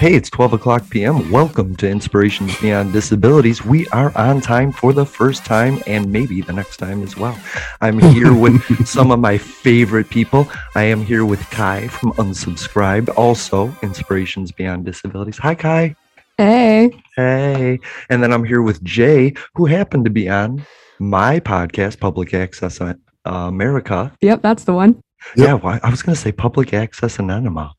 [0.00, 1.30] Hey, it's 12 o'clock p.m.
[1.30, 3.62] Welcome to Inspirations Beyond Disabilities.
[3.62, 7.38] We are on time for the first time and maybe the next time as well.
[7.82, 10.48] I'm here with some of my favorite people.
[10.74, 15.36] I am here with Kai from Unsubscribed, also Inspirations Beyond Disabilities.
[15.36, 15.94] Hi, Kai.
[16.38, 16.98] Hey.
[17.14, 17.78] Hey.
[18.08, 20.64] And then I'm here with Jay, who happened to be on
[20.98, 22.80] my podcast, Public Access
[23.26, 24.16] America.
[24.22, 25.02] Yep, that's the one.
[25.36, 25.46] Yep.
[25.46, 27.72] Yeah, well, I was going to say Public Access Anonymous.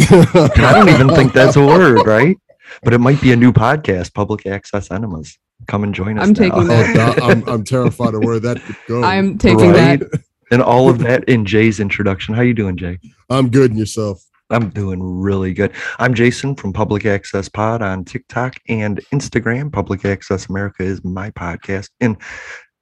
[0.10, 2.36] I don't even think that's a word, right?
[2.82, 5.38] But it might be a new podcast, Public Access Enemas.
[5.66, 6.24] Come and join us.
[6.24, 6.38] I'm now.
[6.38, 7.18] taking oh, that.
[7.20, 9.02] Oh, I'm, I'm terrified of where that could go.
[9.02, 9.98] I'm taking right?
[9.98, 10.22] that.
[10.50, 12.34] And all of that in Jay's introduction.
[12.34, 12.98] How you doing, Jay?
[13.28, 13.70] I'm good.
[13.70, 14.22] And yourself?
[14.50, 15.72] I'm doing really good.
[15.98, 19.70] I'm Jason from Public Access Pod on TikTok and Instagram.
[19.70, 21.90] Public Access America is my podcast.
[22.00, 22.16] And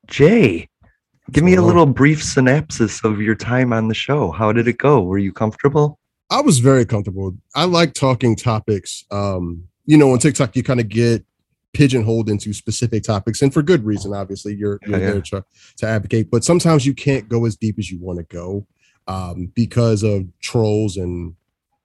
[0.06, 0.68] Jay,
[1.32, 4.30] give me a little brief synopsis of your time on the show.
[4.30, 5.02] How did it go?
[5.02, 5.98] Were you comfortable?
[6.30, 7.36] I was very comfortable.
[7.54, 9.04] I like talking topics.
[9.10, 11.24] Um, you know, on TikTok, you kind of get
[11.72, 14.12] pigeonholed into specific topics, and for good reason.
[14.12, 15.44] Obviously, you're, you're yeah, there to,
[15.78, 18.66] to advocate, but sometimes you can't go as deep as you want to go
[19.06, 21.34] um, because of trolls and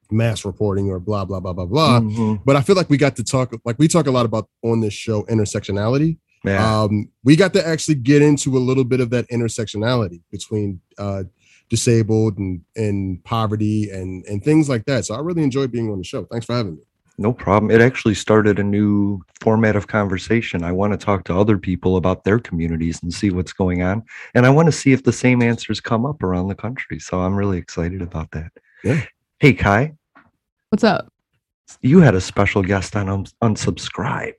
[0.09, 1.99] mass reporting or blah blah blah blah blah.
[1.99, 2.43] Mm-hmm.
[2.45, 4.81] But I feel like we got to talk, like we talk a lot about on
[4.81, 6.17] this show, intersectionality.
[6.43, 6.81] Yeah.
[6.81, 11.23] Um, we got to actually get into a little bit of that intersectionality between uh,
[11.71, 15.05] disabled and and poverty and and things like that.
[15.05, 16.25] So I really enjoyed being on the show.
[16.25, 16.81] Thanks for having me.
[17.17, 17.71] No problem.
[17.71, 20.63] It actually started a new format of conversation.
[20.63, 24.03] I want to talk to other people about their communities and see what's going on.
[24.33, 26.99] And I want to see if the same answers come up around the country.
[26.99, 28.51] So I'm really excited about that.
[28.83, 29.05] Yeah.
[29.39, 29.93] Hey, Kai.
[30.69, 31.11] What's up?
[31.81, 34.33] You had a special guest on um, Unsubscribe.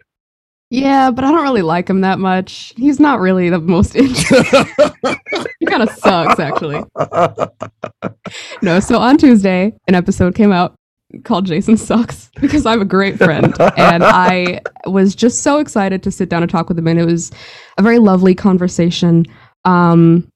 [0.72, 2.72] Yeah, but I don't really like him that much.
[2.78, 4.64] He's not really the most interesting.
[5.60, 6.82] he kind of sucks, actually.
[8.62, 10.74] No, so on Tuesday, an episode came out
[11.24, 13.54] called Jason Sucks because I'm a great friend.
[13.76, 16.86] and I was just so excited to sit down and talk with him.
[16.88, 17.30] And it was
[17.76, 19.26] a very lovely conversation.
[19.66, 20.26] Um,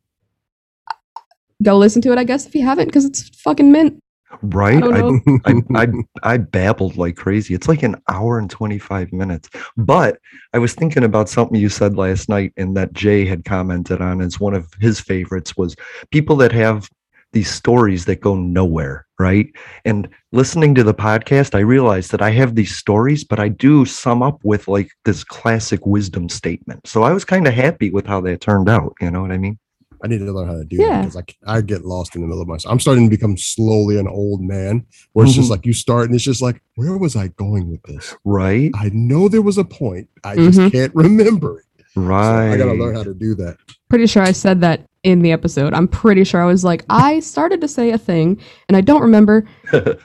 [1.63, 3.99] go listen to it, I guess, if you haven't, because it's fucking mint.
[4.43, 4.83] Right?
[4.83, 5.87] Oh, I, I, I,
[6.23, 7.55] I, babbled like crazy.
[7.55, 9.49] It's like an hour and 25 minutes.
[9.77, 10.19] But
[10.53, 14.21] I was thinking about something you said last night and that Jay had commented on
[14.21, 15.77] as one of his favorites was
[16.11, 16.89] people that have
[17.33, 19.49] these stories that go nowhere, right?
[19.85, 23.85] And listening to the podcast, I realized that I have these stories, but I do
[23.85, 26.87] sum up with like this classic wisdom statement.
[26.87, 28.95] So I was kind of happy with how that turned out.
[29.01, 29.59] You know what I mean?
[30.07, 31.03] I need to learn how to do yeah.
[31.03, 32.73] that because I, I get lost in the middle of myself.
[32.73, 35.41] I'm starting to become slowly an old man where it's mm-hmm.
[35.41, 38.15] just like you start and it's just like, where was I going with this?
[38.25, 38.71] Right.
[38.77, 40.09] I know there was a point.
[40.23, 40.51] I mm-hmm.
[40.53, 41.67] just can't remember it.
[41.97, 42.51] Right.
[42.51, 43.57] So I got to learn how to do that.
[43.89, 45.73] Pretty sure I said that in the episode.
[45.73, 49.01] I'm pretty sure I was like, I started to say a thing and I don't
[49.01, 49.47] remember.
[49.71, 49.97] so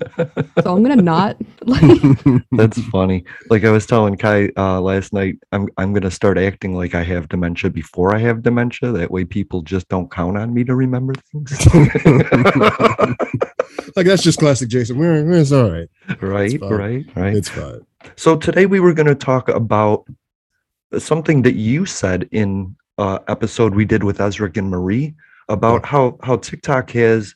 [0.63, 1.37] I'm gonna not.
[1.65, 1.81] like
[2.51, 3.25] That's funny.
[3.49, 7.01] Like I was telling Kai uh, last night, I'm I'm gonna start acting like I
[7.01, 8.91] have dementia before I have dementia.
[8.91, 11.51] That way, people just don't count on me to remember things.
[13.95, 14.99] like that's just classic Jason.
[14.99, 15.89] We're, it's all right.
[16.21, 17.35] Right, right, right.
[17.35, 17.87] It's fine.
[18.17, 20.05] So today we were going to talk about
[20.99, 25.15] something that you said in uh, episode we did with Ezra and Marie
[25.49, 27.33] about how how TikTok has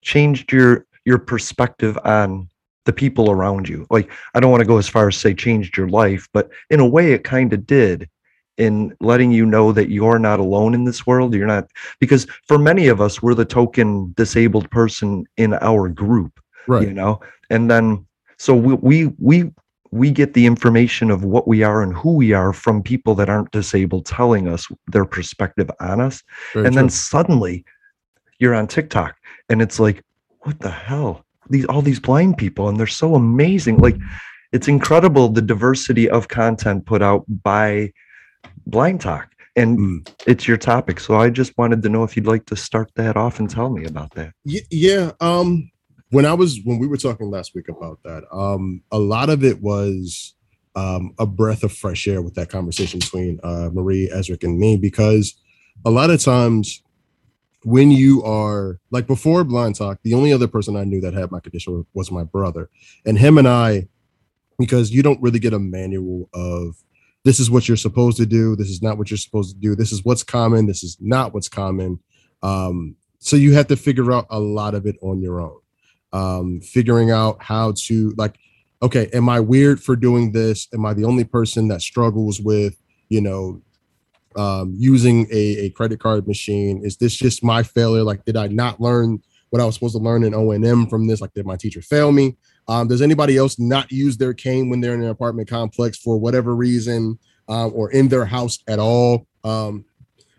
[0.00, 2.48] changed your your perspective on
[2.86, 3.86] the people around you.
[3.90, 6.80] Like I don't want to go as far as say changed your life, but in
[6.80, 8.08] a way it kind of did
[8.56, 11.34] in letting you know that you're not alone in this world.
[11.34, 11.68] You're not
[12.00, 16.88] because for many of us we're the token disabled person in our group, right.
[16.88, 17.20] you know.
[17.50, 18.06] And then
[18.38, 19.50] so we we we
[19.94, 23.28] we get the information of what we are and who we are from people that
[23.28, 26.20] aren't disabled telling us their perspective on us.
[26.52, 26.82] Very and true.
[26.82, 27.64] then suddenly
[28.40, 29.14] you're on TikTok
[29.48, 30.02] and it's like,
[30.40, 31.24] what the hell?
[31.48, 33.76] These all these blind people and they're so amazing.
[33.78, 33.96] Like
[34.50, 37.92] it's incredible the diversity of content put out by
[38.68, 39.26] BlindTok.
[39.54, 40.14] And mm.
[40.26, 40.98] it's your topic.
[40.98, 43.70] So I just wanted to know if you'd like to start that off and tell
[43.70, 44.32] me about that.
[44.44, 45.12] Yeah.
[45.20, 45.70] Um,
[46.14, 49.42] when I was when we were talking last week about that, um, a lot of
[49.42, 50.34] it was
[50.76, 54.76] um, a breath of fresh air with that conversation between uh, Marie, Ezric, and me
[54.76, 55.34] because
[55.84, 56.82] a lot of times
[57.64, 61.40] when you are like before BlindTok the only other person i knew that had my
[61.40, 62.70] condition was my brother.
[63.04, 63.88] And him and i
[64.58, 66.76] because you don't really get a manual of
[67.24, 69.74] this is what you're supposed to do this is not what you're supposed to do
[69.74, 71.98] this is what's common this is not what's common.
[72.42, 75.58] Um, so you have to figure out a lot of it on your own
[76.14, 78.36] um, figuring out how to like,
[78.82, 80.68] okay, am I weird for doing this?
[80.72, 83.60] Am I the only person that struggles with, you know,
[84.36, 86.80] um, using a, a credit card machine?
[86.84, 88.04] Is this just my failure?
[88.04, 90.86] Like, did I not learn what I was supposed to learn in O and M
[90.86, 91.20] from this?
[91.20, 92.36] Like, did my teacher fail me?
[92.68, 96.16] Um, does anybody else not use their cane when they're in an apartment complex for
[96.16, 97.18] whatever reason,
[97.48, 99.26] um, or in their house at all?
[99.42, 99.84] Um,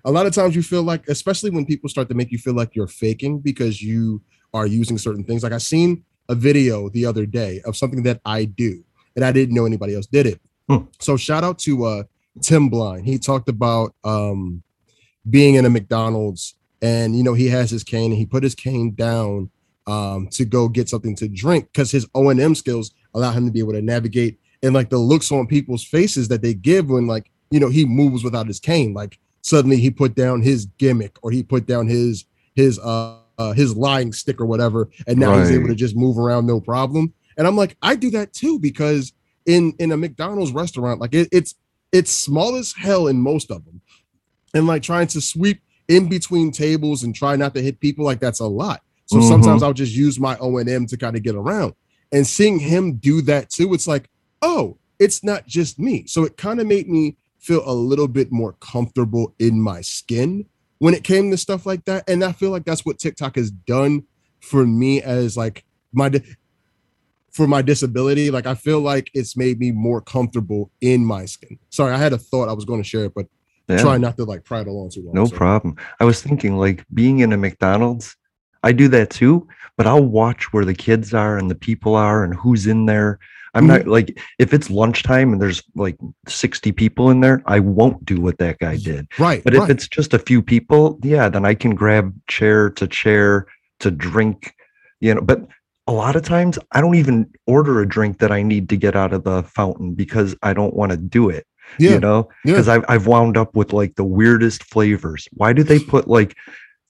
[0.05, 2.53] a lot of times you feel like, especially when people start to make you feel
[2.53, 4.21] like you're faking because you
[4.55, 5.43] are using certain things.
[5.43, 8.83] Like I seen a video the other day of something that I do,
[9.15, 10.41] and I didn't know anybody else did it.
[10.69, 10.85] Hmm.
[10.99, 12.03] So shout out to uh,
[12.41, 13.05] Tim Blind.
[13.05, 14.63] He talked about um,
[15.29, 18.55] being in a McDonald's, and you know he has his cane, and he put his
[18.55, 19.51] cane down
[19.85, 23.45] um, to go get something to drink because his O and M skills allow him
[23.45, 26.89] to be able to navigate and like the looks on people's faces that they give
[26.89, 30.65] when like you know he moves without his cane, like suddenly he put down his
[30.77, 32.25] gimmick or he put down his
[32.55, 36.17] his uh, uh his lying stick or whatever and now he's able to just move
[36.17, 37.13] around no problem.
[37.37, 39.13] And i'm like i do that too because
[39.45, 41.55] in in a mcdonald's restaurant like it, it's
[41.91, 43.79] it's small as hell in most of them.
[44.53, 48.19] And like trying to sweep in between tables and try not to hit people like
[48.19, 48.81] that's a lot.
[49.05, 49.27] So Mhm.
[49.27, 51.73] sometimes i'll just use my o&m to kind of get around.
[52.11, 54.09] And seeing him do that too it's like
[54.41, 56.05] oh it's not just me.
[56.07, 60.45] So it kind of made me feel a little bit more comfortable in my skin
[60.79, 63.51] when it came to stuff like that and i feel like that's what tiktok has
[63.51, 64.03] done
[64.41, 65.63] for me as like
[65.93, 66.11] my
[67.31, 71.57] for my disability like i feel like it's made me more comfortable in my skin
[71.69, 73.25] sorry i had a thought i was going to share it but
[73.67, 73.81] Yeah.
[73.81, 75.75] try not to like prattle on too long No so- problem.
[75.99, 78.15] I was thinking like being in a McDonald's,
[78.61, 79.47] I do that too,
[79.77, 83.17] but I'll watch where the kids are and the people are and who's in there.
[83.55, 83.89] I'm not mm-hmm.
[83.89, 85.97] like if it's lunchtime and there's like
[86.27, 89.07] 60 people in there, I won't do what that guy did.
[89.17, 92.87] right But if it's just a few people, yeah, then I can grab chair to
[92.87, 93.47] chair
[93.79, 94.53] to drink,
[94.99, 95.47] you know, but
[95.87, 98.95] a lot of times I don't even order a drink that I need to get
[98.95, 101.45] out of the fountain because I don't want to do it
[101.79, 102.53] yeah you know yeah.
[102.53, 106.35] because I've, I've wound up with like the weirdest flavors why do they put like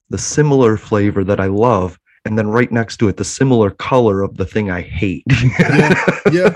[0.09, 4.21] the similar flavor that i love and then right next to it the similar color
[4.23, 5.23] of the thing i hate
[6.31, 6.53] yeah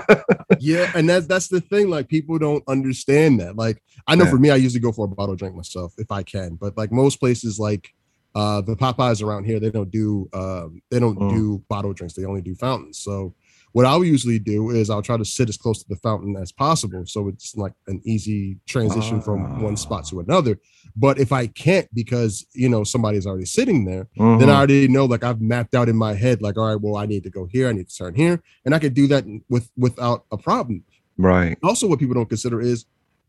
[0.58, 4.30] yeah and that's that's the thing like people don't understand that like i know Yeah.
[4.30, 6.92] for me i usually go for a bottle drink myself if i can but like
[6.92, 7.88] most places like
[8.34, 11.30] uh the popeyes around here they don't do um they don't Mm.
[11.30, 13.34] do bottle drinks they only do fountains so
[13.72, 16.50] what i'll usually do is i'll try to sit as close to the fountain as
[16.52, 17.02] possible.
[17.06, 20.58] So it's like an easy transition from one spot to another.
[20.96, 24.56] But if i can't because you know somebody's already sitting there then I Mhm.
[24.58, 27.22] already know like I've mapped out in my head like all right well I need
[27.24, 27.68] to go here.
[27.68, 28.42] I need to turn here.
[28.64, 30.84] And I could do that with without a problem.
[31.18, 31.56] right.
[31.62, 32.86] Also what people don't consider is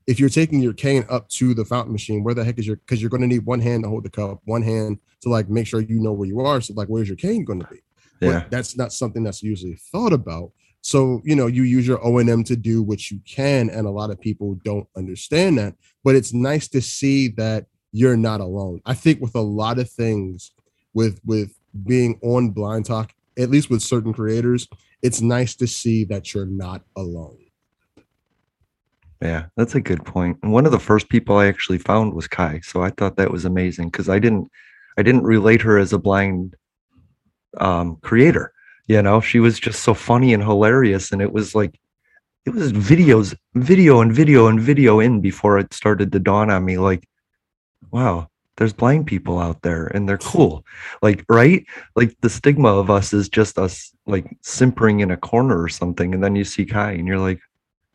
[0.08, 2.78] if you're taking your cane up to the fountain machine where the heck is your
[2.78, 5.48] because you're going to need one hand to hold the cup one hand to like
[5.50, 6.60] make sure you know where you are.
[6.62, 7.80] So like where's your cane going to be
[8.30, 8.44] yeah.
[8.50, 10.52] that's not something that's usually thought about.
[10.82, 14.10] So you know you use your o&m to do what you can and a lot
[14.10, 18.82] of people don't understand that but it's nice to see that you're not alone.
[18.86, 20.52] I think with a lot of things
[20.94, 21.54] with with
[21.86, 24.68] being on BlindTok at least with certain creators
[25.02, 27.38] it's nice to see that you're not alone.
[29.22, 30.40] Yeah that's a good point.
[30.42, 33.32] And one of the first people i actually found was kai so i thought that
[33.32, 34.50] was amazing because i didn't
[34.98, 36.56] i didn't relate her as a blind
[37.60, 38.54] um creator
[38.92, 39.22] you know?
[39.22, 41.80] She was just so funny and hilarious and it was like
[42.46, 46.66] it was videos video and video and video in before it started to dawn on
[46.66, 47.08] me like
[47.92, 48.28] wow
[48.58, 50.66] there's blind people out there and they're cool.
[51.02, 51.66] Like right?
[51.96, 56.14] Like the stigma of us is just us like simpering in a corner or something
[56.14, 57.40] and then you see kai and you're like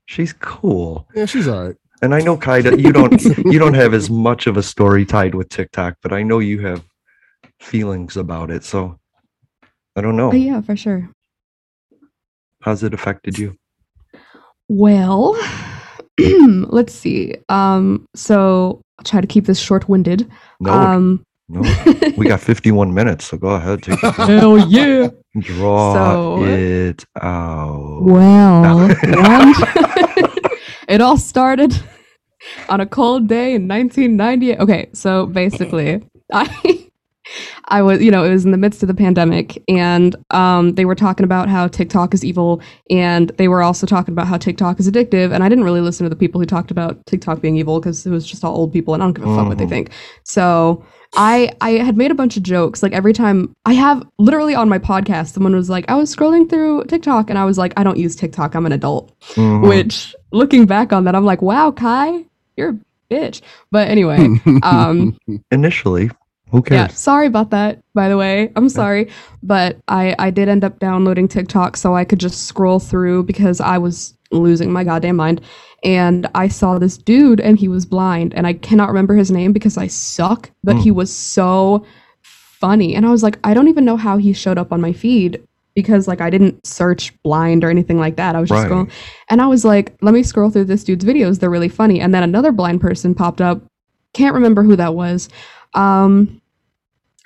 [0.06, 1.06] she's cool.
[1.14, 1.76] Yeah she's all right.
[2.02, 3.22] And i know kai you don't
[3.52, 6.60] you don't have as much of a story tied with tiktok but i know you
[6.60, 6.84] have
[7.58, 8.98] feelings about it so
[9.96, 11.08] i don't know Uh, yeah, for sure.
[12.62, 13.54] how's it affected you
[14.68, 15.36] Well,
[16.18, 17.36] let's see.
[17.48, 20.28] Um, so I'll try to keep this short-winded.
[20.60, 21.60] no Um, no
[22.16, 25.08] we got 51 minutes so go ahead take your hell yeah.
[25.38, 29.54] draw So- it out Well, one,
[30.88, 31.78] it all started
[32.68, 34.58] on a cold day in 1998.
[34.60, 36.85] Okay, so basically, I
[37.66, 40.84] I was, you know, it was in the midst of the pandemic, and um, they
[40.84, 44.78] were talking about how TikTok is evil, and they were also talking about how TikTok
[44.80, 45.32] is addictive.
[45.32, 48.06] And I didn't really listen to the people who talked about TikTok being evil because
[48.06, 49.70] it was just all old people, and I don't give a fuck what they Mhm.
[49.70, 49.90] think.
[50.24, 50.84] So
[51.16, 52.82] I I had made a bunch of jokes.
[52.82, 56.48] Like every time I have literally on my podcast, someone was like, I was scrolling
[56.48, 58.54] through TikTok, and I was like, I don't use TikTok.
[58.54, 59.12] I'm an adult.
[59.34, 59.66] Mhm.
[59.68, 62.24] Which, looking back on that, I'm like, wow, Kai,
[62.56, 62.78] you're a
[63.14, 63.40] bitch.
[63.70, 64.28] But anyway,
[64.62, 65.16] um,
[65.50, 66.10] initially
[66.50, 67.82] who yeah, sorry about that.
[67.94, 69.10] By the way, I'm sorry,
[69.42, 73.60] but I I did end up downloading TikTok so I could just scroll through because
[73.60, 75.40] I was losing my goddamn mind.
[75.84, 79.52] And I saw this dude, and he was blind, and I cannot remember his name
[79.52, 80.50] because I suck.
[80.64, 80.82] But Mm.
[80.82, 81.84] he was so
[82.60, 84.92] funny, and I was like, I don't even know how he showed up on my
[84.92, 85.42] feed
[85.74, 88.34] because like I didn't search blind or anything like that.
[88.34, 88.68] I was just Right.
[88.70, 88.90] going
[89.28, 91.38] and I was like, let me scroll through this dude's videos.
[91.38, 92.00] They're really funny.
[92.00, 93.60] And then another blind person popped up.
[94.14, 95.28] Can't remember who that was.
[95.74, 96.40] Um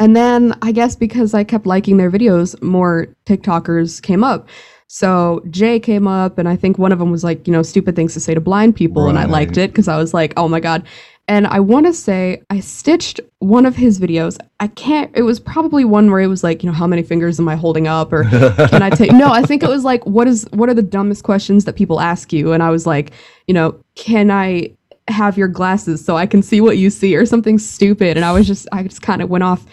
[0.00, 4.48] and then I guess because I kept liking their videos, more TikTokers came up.
[4.92, 7.94] So Jay came up, and I think one of them was like, you know, stupid
[7.94, 10.48] things to say to blind people, and I liked it because I was like, oh
[10.48, 10.84] my god.
[11.28, 14.36] And I want to say I stitched one of his videos.
[14.58, 15.08] I can't.
[15.14, 17.54] It was probably one where it was like, you know, how many fingers am I
[17.54, 18.24] holding up, or
[18.68, 19.12] can I take?
[19.12, 22.00] No, I think it was like, what is what are the dumbest questions that people
[22.00, 22.52] ask you?
[22.52, 23.12] And I was like,
[23.46, 24.72] you know, can I
[25.10, 28.16] have your glasses so I can see what you see, or something stupid?
[28.16, 29.64] And I was just, I just kind of went off,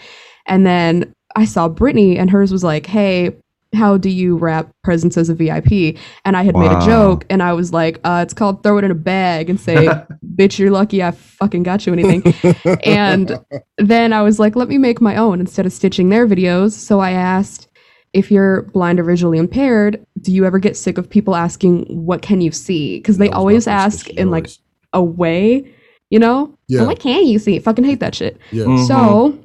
[0.46, 3.36] and then I saw Brittany, and hers was like, hey.
[3.74, 5.98] How do you wrap presents as a VIP?
[6.24, 8.84] And I had made a joke, and I was like, uh, "It's called throw it
[8.84, 9.86] in a bag and say,
[10.36, 12.32] bitch, you're lucky I fucking got you anything."
[12.86, 13.38] and
[13.76, 16.72] then I was like, let me make my own instead of stitching their videos.
[16.72, 17.68] So I asked,
[18.12, 22.22] if you're blind or visually impaired, do you ever get sick of people asking, what
[22.22, 22.98] can you see?
[22.98, 24.48] Because they That was my always ask in like
[24.92, 25.10] always.
[25.10, 25.74] a way,
[26.10, 26.56] you know?
[26.68, 26.80] Yeah.
[26.80, 27.58] Well, what can you see?
[27.58, 28.38] Fucking hate that shit.
[28.52, 28.64] yeah.
[28.64, 28.86] Mm.
[28.86, 29.38] So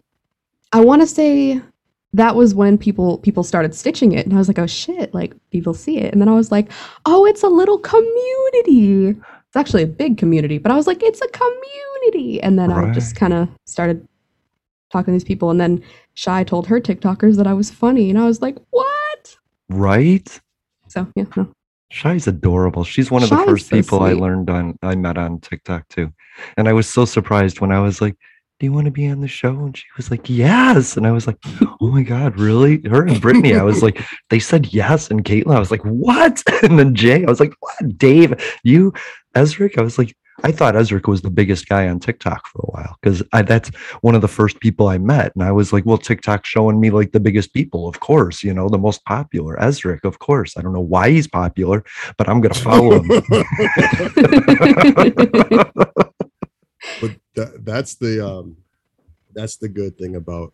[0.71, 1.61] I want to say
[2.13, 5.33] that was when people people started stitching it and I was like, "Oh shit, like
[5.51, 6.71] people see it." And then I was like,
[7.05, 11.21] "Oh, it's a little community." It's actually a big community, but I was like, "It's
[11.21, 14.07] a community." And then I just kind of started
[14.91, 15.83] talking to these people and then
[16.13, 19.37] Shy told her TikTokers that I was funny and I was like, "What?"
[19.69, 20.39] right?
[20.87, 21.51] So, yeah, no.
[21.93, 22.83] Shy's adorable.
[22.83, 26.11] She's one of the first so people I learned on I met on TikTok too.
[26.57, 28.15] And I was so surprised when I was like,
[28.59, 29.51] Do you want to be on the show?
[29.51, 30.97] And she was like, Yes.
[30.97, 32.81] And I was like, Oh my God, really?
[32.89, 33.53] Her and Brittany.
[33.55, 35.11] I was like, they said yes.
[35.11, 36.41] And Caitlin, I was like, What?
[36.63, 37.95] And then Jay, I was like, What?
[37.95, 38.33] Dave,
[38.63, 38.91] you,
[39.35, 39.77] Ezric?
[39.77, 42.97] I was like, I thought Ezric was the biggest guy on TikTok for a while
[43.01, 43.69] because that's
[44.01, 45.31] one of the first people I met.
[45.35, 48.53] And I was like, well, TikTok's showing me like the biggest people, of course, you
[48.53, 49.55] know, the most popular.
[49.57, 50.57] Ezric, of course.
[50.57, 51.83] I don't know why he's popular,
[52.17, 53.07] but I'm going to follow him.
[57.01, 58.57] but that, that's the um
[59.33, 60.53] that's the good thing about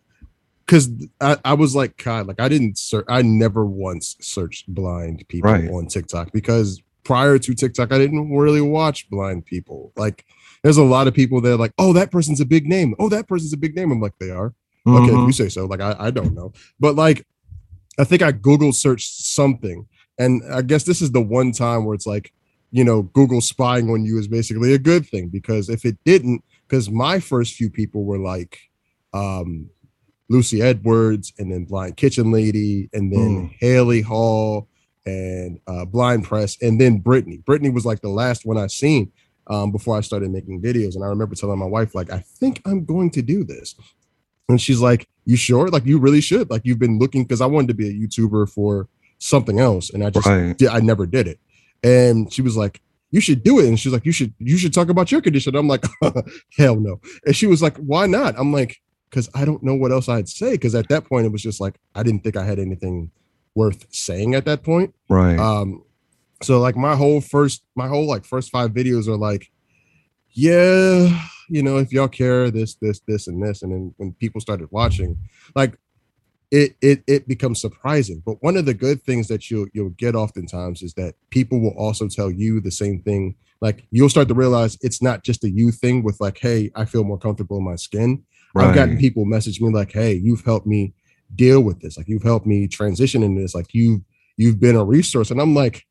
[0.65, 5.25] because I, I was like God, like I didn't search I never once searched blind
[5.27, 5.69] people Right.
[5.69, 9.91] on TikTok because prior to TikTok I didn't really watch blind people.
[9.95, 10.25] Like
[10.63, 12.93] there's a lot of people that are like, oh, that person's a big name.
[12.99, 13.91] Oh, that person's a big name.
[13.91, 14.53] I'm like, they are.
[14.87, 15.27] Okay, if Mhm.
[15.27, 15.65] you say so.
[15.65, 16.51] Like I, I don't know.
[16.79, 17.25] But like
[17.97, 19.85] I think I Google searched something.
[20.17, 22.33] And I guess this is the one time where it's like,
[22.71, 26.43] you know, Google spying on you is basically a good thing because if it didn't,
[26.67, 28.57] because my first few people were like
[29.13, 29.69] um
[30.29, 33.55] Lucy Edwards and then Blind Kitchen Lady and then Mm.
[33.59, 34.67] Haley Hall
[35.09, 37.37] and uh Blind Press and then Brittany.
[37.45, 39.11] Brittany was like the last one I seen
[39.47, 40.95] um before I started making videos.
[40.95, 43.75] And I remember telling my wife, like, I think I'm going to do this.
[44.47, 45.67] And she's like, You sure?
[45.69, 46.49] Like, you really should.
[46.49, 48.87] Like, you've been looking because I wanted to be a YouTuber for
[49.19, 50.57] something else, and I just Right.
[50.57, 51.39] did, I never did it.
[51.83, 53.67] And she was like, You should do it.
[53.67, 55.55] And she's like, You should you should talk about your condition.
[55.55, 55.83] I'm like,
[56.57, 56.99] hell no.
[57.25, 58.35] And she was like, Why not?
[58.37, 58.77] I'm like,
[59.09, 60.51] because I don't know what else I'd say.
[60.51, 63.09] Because at that point, it was just like I didn't think I had anything
[63.55, 64.93] worth saying at that point.
[65.09, 65.37] Right.
[65.37, 65.83] Um,
[66.41, 69.51] so like my whole first, my whole like first five videos are like,
[70.31, 74.39] yeah, you know, if y'all care, this, this, this, and this, and then when people
[74.39, 75.17] started watching,
[75.55, 75.77] like
[76.51, 78.23] it, it, it becomes surprising.
[78.25, 81.75] But one of the good things that you'll you'll get oftentimes is that people will
[81.77, 83.35] also tell you the same thing.
[83.61, 86.85] Like you'll start to realize it's not just a you thing with like, hey, I
[86.85, 88.23] feel more comfortable in my skin.
[88.55, 90.93] I've gotten people message me like, "Hey, you've helped me
[91.35, 91.97] deal with this.
[91.97, 93.53] Like, you've helped me transition in this.
[93.55, 94.03] Like, you
[94.37, 95.85] you've been a resource." And I'm like,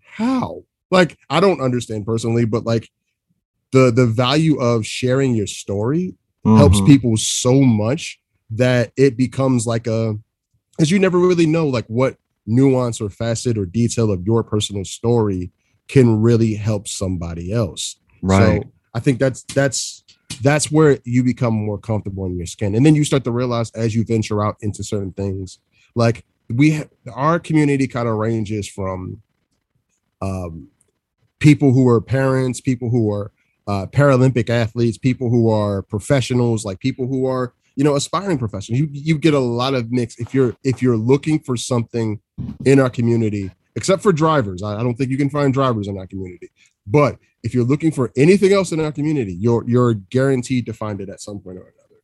[0.00, 2.88] "How?" Like, I don't understand personally, but like
[3.72, 6.86] the the value of sharing your story helps Mhm.
[6.86, 8.20] people so much
[8.50, 10.18] that it becomes like a
[10.76, 14.84] because you never really know like what nuance or facet or detail of your personal
[14.84, 15.52] story
[15.88, 17.96] can really help somebody else.
[18.20, 18.62] Right.
[18.62, 20.02] So I think that's that's
[20.40, 23.70] that's where you become more comfortable in your skin, and then you start to realize
[23.72, 25.58] as you venture out into certain things,
[25.94, 29.22] like we ha- our community kind of ranges from
[30.20, 30.68] um,
[31.38, 33.32] people who are parents, people who are
[33.66, 38.80] uh, Paralympic athletes, people who are professionals, like people who are you know aspiring professionals.
[38.80, 42.20] You you get a lot of mix if you're if you're looking for something
[42.64, 44.62] in our community, except for drivers.
[44.62, 46.50] I, I don't think you can find drivers in our community,
[46.86, 51.00] but if you're looking for anything else in our community, you're you're guaranteed to find
[51.00, 52.00] it at some point or another.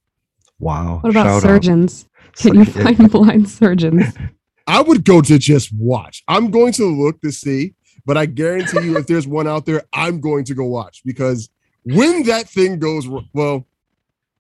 [0.59, 0.99] Wow.
[1.01, 1.43] What about Shout out.
[1.43, 2.09] surgeons?
[2.35, 4.05] Can you find blind surgeons?
[4.67, 6.23] I would go to just watch.
[6.29, 9.83] I'm going to look to see, but I guarantee you, if there's one out there,
[9.95, 11.49] I'm going to go watch because
[11.85, 13.67] when that thing goes, well,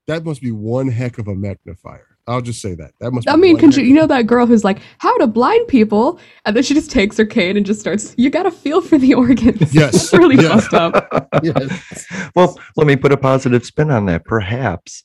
[0.07, 2.08] that must be one heck of a magnifier.
[2.29, 2.93] I'll just say that.
[3.01, 3.27] That must.
[3.27, 3.33] Be.
[3.33, 6.21] I be mean, can you, you know that girl who's like, how to blind people?
[6.45, 8.99] And then she just takes her cane and just starts, you got to feel for
[8.99, 9.75] the organs.
[9.75, 10.67] Yes, It's really yes.
[10.69, 11.29] fucked up.
[11.43, 12.07] Yes.
[12.37, 14.25] well, let me put a positive spin on that.
[14.25, 15.05] Perhaps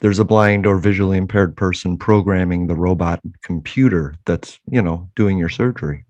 [0.00, 5.38] there's a blind or visually impaired person programming the robot computer that's, you know, doing
[5.38, 6.04] your surgery.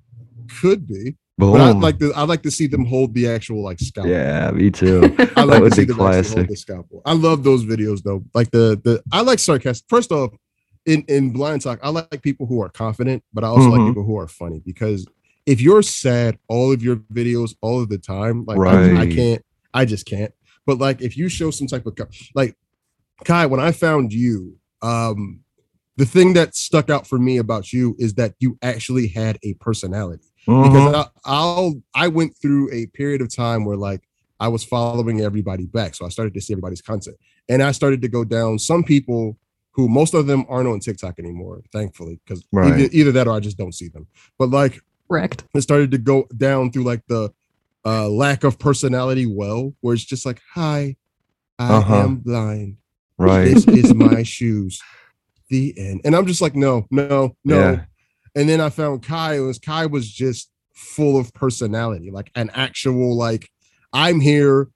[0.61, 1.53] Could be, Boom.
[1.53, 2.13] but I'd like to.
[2.15, 4.11] I'd like to see them hold the actual like scalpel.
[4.11, 5.15] yeah, me too.
[5.37, 7.03] I like would to see be them actually hold the scalpel.
[7.07, 8.23] I love those videos though.
[8.35, 9.87] Like the the I like sarcastic.
[9.89, 10.31] First off,
[10.87, 13.71] in in BlindTok, I like people who are confident, but I also Mhm.
[13.73, 15.07] like people who are funny because
[15.47, 19.43] if you're sad all of your videos all of the time, like I- I, can't,
[19.75, 20.33] I just can't.
[20.67, 21.97] But like if you show some type of
[22.35, 22.57] like
[23.25, 25.41] Kai, when I found you, um,
[25.97, 29.55] the thing that stuck out for me about you is that you actually had a
[29.55, 30.63] personality Mhm.
[30.65, 34.01] because I, I'll I went through a period of time where like
[34.41, 37.17] I was following everybody back, so I started to see everybody's content,
[37.49, 39.39] and I started to go down some people
[39.73, 42.79] who most of them aren't on TikTok anymore, thankfully, because Right.
[42.79, 44.07] either, either that or I just don't see them.
[44.39, 45.45] But like Wrecked.
[45.55, 47.31] it started to go down through like the
[47.85, 50.97] uh lack of personality well, where it's just like, hi,
[51.59, 51.97] I Uh-huh.
[51.97, 52.77] am blind.
[53.19, 53.45] right.
[53.45, 54.81] This is my shoes.
[55.49, 56.01] The end.
[56.05, 57.59] And I'm just like, no, no, no.
[57.73, 57.85] Yeah.
[58.35, 59.35] And then I found Kai.
[59.37, 63.51] It was Kai was just full of personality, like an actual, like,
[63.93, 64.69] I'm here.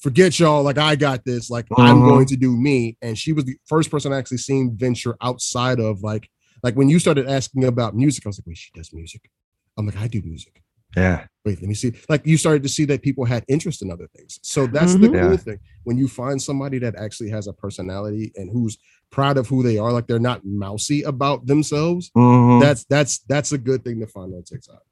[0.00, 0.62] Forget y'all.
[0.62, 1.50] Like, I got this.
[1.50, 2.06] Like, I'm Mhm.
[2.06, 2.96] going to do me.
[3.02, 6.28] And she was the first person I actually seen venture outside of like,
[6.62, 9.30] like when you started asking about music, I was like, wait, she does music.
[9.76, 10.62] I'm like, I do music.
[10.96, 11.26] Yeah.
[11.44, 11.92] Wait, let me see.
[12.08, 14.38] Like you started to see that people had interest in other things.
[14.42, 15.12] So that's the Mhm.
[15.22, 15.36] cool Yeah.
[15.36, 15.58] thing.
[15.84, 18.76] When you find somebody that actually has a personality and who's
[19.10, 22.10] proud of who they are, like they're not mousy about themselves.
[22.16, 22.60] Mhm.
[22.60, 24.82] That's that's that's a good thing to find on TikTok.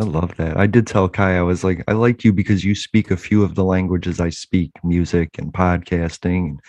[0.00, 0.56] I love that.
[0.56, 3.42] I did tell Kai, I was like, I like you because you speak a few
[3.42, 6.60] of the languages I speak music and podcasting and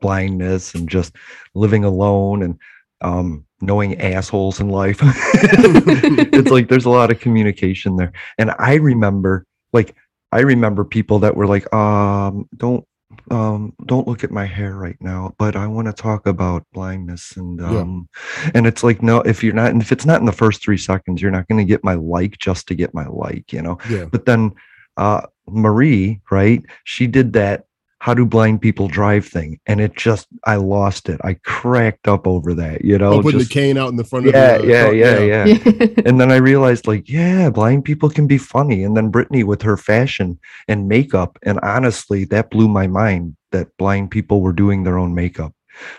[0.00, 1.14] blindness and just
[1.54, 2.58] living alone and
[3.02, 4.98] um, knowing assholes in life.
[5.02, 8.12] it's like there's a lot of communication there.
[8.38, 9.94] And I remember, like,
[10.32, 12.86] I remember people that were like, um, don't
[13.30, 17.36] um don't look at my hair right now but i want to talk about blindness
[17.36, 17.80] and Yeah.
[17.80, 18.08] um
[18.54, 21.20] and it's like no if you're not if it's not in the first three seconds
[21.22, 24.06] you're not going to get my like just to get my like you know Yeah.
[24.06, 24.52] but then
[24.96, 27.64] uh marie right she did that
[28.00, 32.26] how do blind people drive thing and it just i lost it i cracked up
[32.26, 34.66] over that you know putting just- the cane out in the front of yeah, the
[34.66, 34.94] yeah, car.
[34.94, 35.88] yeah, yeah, Yeah.
[36.06, 38.82] And then I realized, like, yeah, blind people can be funny.
[38.84, 43.76] And then Brittany with her fashion and makeup, and honestly, that blew my mind that
[43.78, 45.52] blind people were doing their own makeup.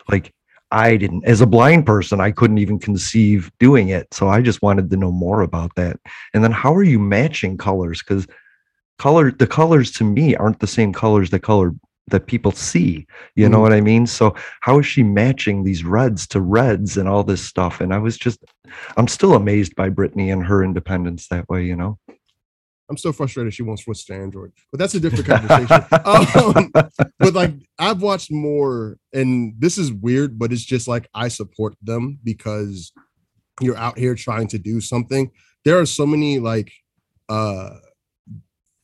[0.10, 0.34] Like,
[0.72, 4.08] I didn't, as a blind person, I couldn't even conceive doing it.
[4.14, 6.00] So I just wanted to know more about that.
[6.34, 8.02] And then, how are you matching colors?
[8.02, 8.26] Because
[8.98, 11.74] color, the colors to me aren't the same colors that color
[12.12, 13.06] that people see.
[13.36, 13.62] You know Mhm.
[13.62, 14.06] what I mean?
[14.08, 17.82] So how is she matching these reds to reds and all this stuff?
[17.82, 18.44] And I was just,
[18.98, 21.98] I'm still amazed by Brittany and her independence that way, you know?
[22.90, 25.86] I'm still frustrated she won't switch to Android, but that's a different conversation.
[26.06, 26.72] um,
[27.20, 31.76] but like I've watched more, and this is weird, but it's just like I support
[31.84, 32.92] them because
[33.62, 35.30] you're out here trying to do something.
[35.66, 36.72] There are so many like
[37.28, 37.76] uh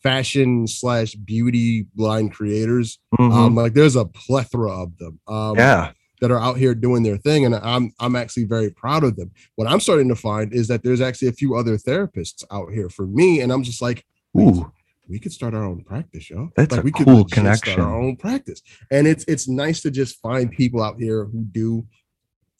[0.05, 2.99] fashion slash beauty blind creators.
[3.19, 3.33] Mhm.
[3.33, 5.19] Um, like there's a plethora of them.
[5.27, 5.91] Um, yeah.
[6.21, 9.31] that are out here doing their thing and I'm I'm actually very proud of them.
[9.55, 12.89] What I'm starting to find is that there's actually a few other therapists out here
[12.89, 14.05] for me and I'm just like
[14.39, 14.71] Ooh,
[15.09, 16.49] we could start our own practice, yo.
[16.55, 17.81] That's like a we could cool start connection.
[17.81, 18.61] our own practice.
[18.89, 21.85] And it's it's nice to just find people out here who do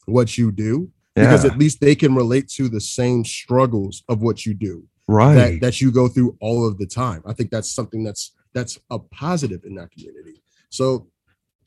[0.04, 4.44] what you do because at least they can relate to the same struggles of what
[4.44, 5.34] you do right.
[5.34, 7.22] that that you go through all of the time.
[7.26, 10.42] I think that's something that's that's a positive in that community.
[10.70, 11.08] So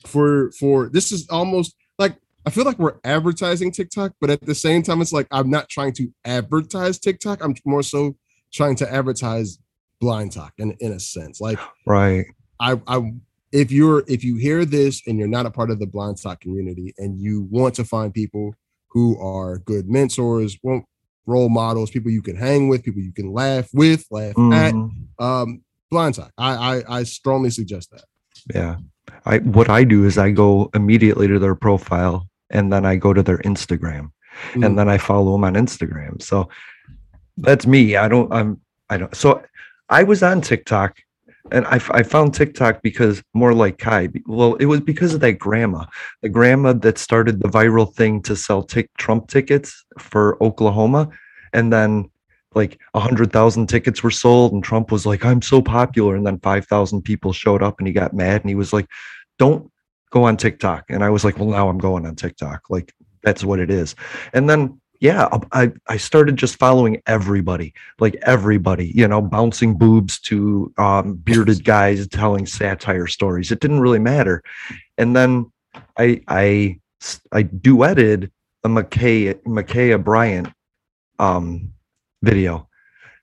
[0.06, 4.54] for for this is almost like I feel like we're advertising TikTok, but at the
[4.54, 7.42] same time, it's like I'm not trying to advertise TikTok.
[7.44, 8.16] I'm more so
[8.52, 9.58] trying to advertise
[10.02, 11.40] BlindTok in, in a sense.
[11.40, 12.24] Like right.
[12.58, 13.12] I I
[13.52, 16.94] if you're if you hear this and you're not a part of the BlindTok community
[16.98, 18.54] and you want to find people
[18.88, 20.84] who are good mentors, well,
[21.26, 24.90] role models, people you can hang with, people you can laugh with, laugh at, Mhm.
[25.18, 26.30] um, BlindTok.
[26.38, 28.04] I, I I strongly suggest that.
[28.54, 28.76] Yeah.
[29.26, 33.12] I what I do is I go immediately to their profile and then I go
[33.12, 34.10] to their Instagram
[34.54, 34.64] Mm.
[34.64, 36.22] and then I follow them on Instagram.
[36.22, 36.48] So
[37.36, 37.96] that's me.
[37.96, 39.42] I don't I'm I don't so
[39.88, 40.96] I was on TikTok
[41.52, 44.08] and I, found TikTok because more like Kai.
[44.26, 45.86] Well, it was because of that grandma,
[46.22, 48.66] the grandma that started the viral thing to sell
[48.98, 51.08] Trump tickets for Oklahoma,
[51.52, 52.10] and then
[52.54, 56.26] like a hundred thousand tickets were sold, and Trump was like, "I'm so popular," and
[56.26, 58.86] then five thousand people showed up, and he got mad, and he was like,
[59.38, 59.70] "Don't."
[60.10, 60.84] go on TikTok.
[60.90, 62.68] And I was like, well, now I'm going on TikTok.
[62.68, 63.94] Like that's what it is.
[64.32, 70.20] And then yeah, I I started just following everybody, like everybody, you know, bouncing boobs
[70.20, 73.50] to um, bearded guys telling satire stories.
[73.50, 74.42] It didn't really matter.
[74.98, 75.50] And then
[75.98, 76.80] I I
[77.32, 78.30] I duetted
[78.62, 80.48] a McKay Ma'Khia Bryant
[81.18, 81.72] um,
[82.22, 82.68] video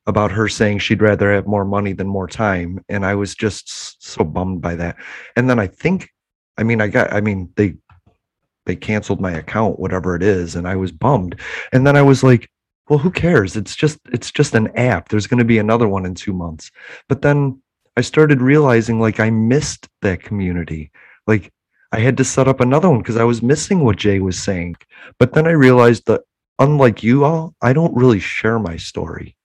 [0.08, 4.04] about her saying she'd rather have more money than more time, and I was just
[4.04, 4.96] so bummed by that.
[5.36, 6.10] And then I think,
[6.58, 7.76] I mean, I got, I mean, they
[8.68, 11.40] they canceled my account, whatever it is, and I was bummed.
[11.72, 12.50] And then I was like,
[12.90, 13.56] well, who cares?
[13.56, 15.10] It's just it's just an app.
[15.10, 16.70] There's going to be another one in two months.
[17.10, 17.62] But then
[17.98, 20.92] I started realizing like I missed that community.
[21.26, 21.52] Like
[21.92, 24.76] I had to set up another one because I was missing what Jay was saying.
[25.18, 26.22] But then I realized that
[26.60, 29.37] unlike you all, I don't really share my story.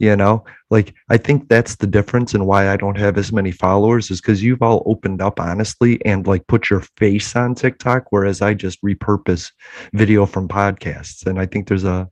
[0.00, 3.52] You know, like I think that's the difference and why I don't have as many
[3.52, 8.06] followers is because you've all opened up honestly and like put your face on TikTok,
[8.08, 9.52] whereas I just repurpose
[9.92, 11.26] video from podcasts.
[11.26, 12.08] And I think there's a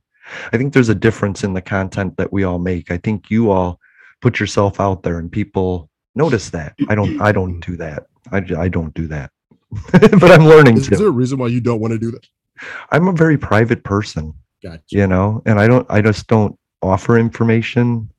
[0.53, 2.91] I think there's a difference in the content that we all make.
[2.91, 3.79] I think you all
[4.21, 6.75] put yourself out there and people notice that.
[6.89, 8.05] I don't I don't do that.
[8.31, 9.31] I, I don't do that.
[9.91, 10.95] but I'm learning Is to.
[10.95, 12.27] there a reason why you don't want to do that?
[12.91, 14.83] I'm a very private person, Gotcha.
[14.91, 18.09] you know, and I don't I just don't offer information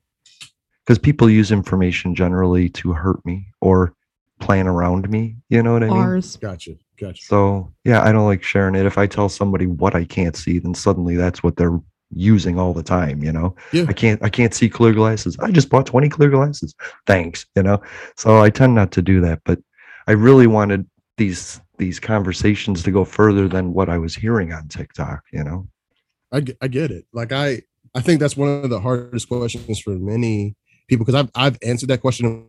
[0.85, 3.93] because people use information generally to hurt me or
[4.39, 5.95] plan around me, you know what I mean?
[5.95, 6.37] Bars.
[6.37, 6.75] Gotcha.
[6.99, 7.23] Gotcha.
[7.23, 8.85] So, yeah, I don't like sharing it.
[8.85, 11.79] If I tell somebody what I can't see, then suddenly that's what they're
[12.13, 13.55] using all the time, you know?
[13.71, 13.85] Yeah.
[13.87, 15.37] I can't I can't see clear glasses.
[15.39, 16.75] I just bought 20 clear glasses.
[17.07, 17.81] Thanks, you know.
[18.17, 19.59] So I tend not to do that, but
[20.07, 20.85] I really wanted
[21.17, 25.67] these these conversations to go further than what I was hearing on TikTok, you know.
[26.31, 27.05] I, I get it.
[27.13, 30.55] Like I I think that's one of the hardest questions for many
[30.87, 32.47] people because I've I've answered that question.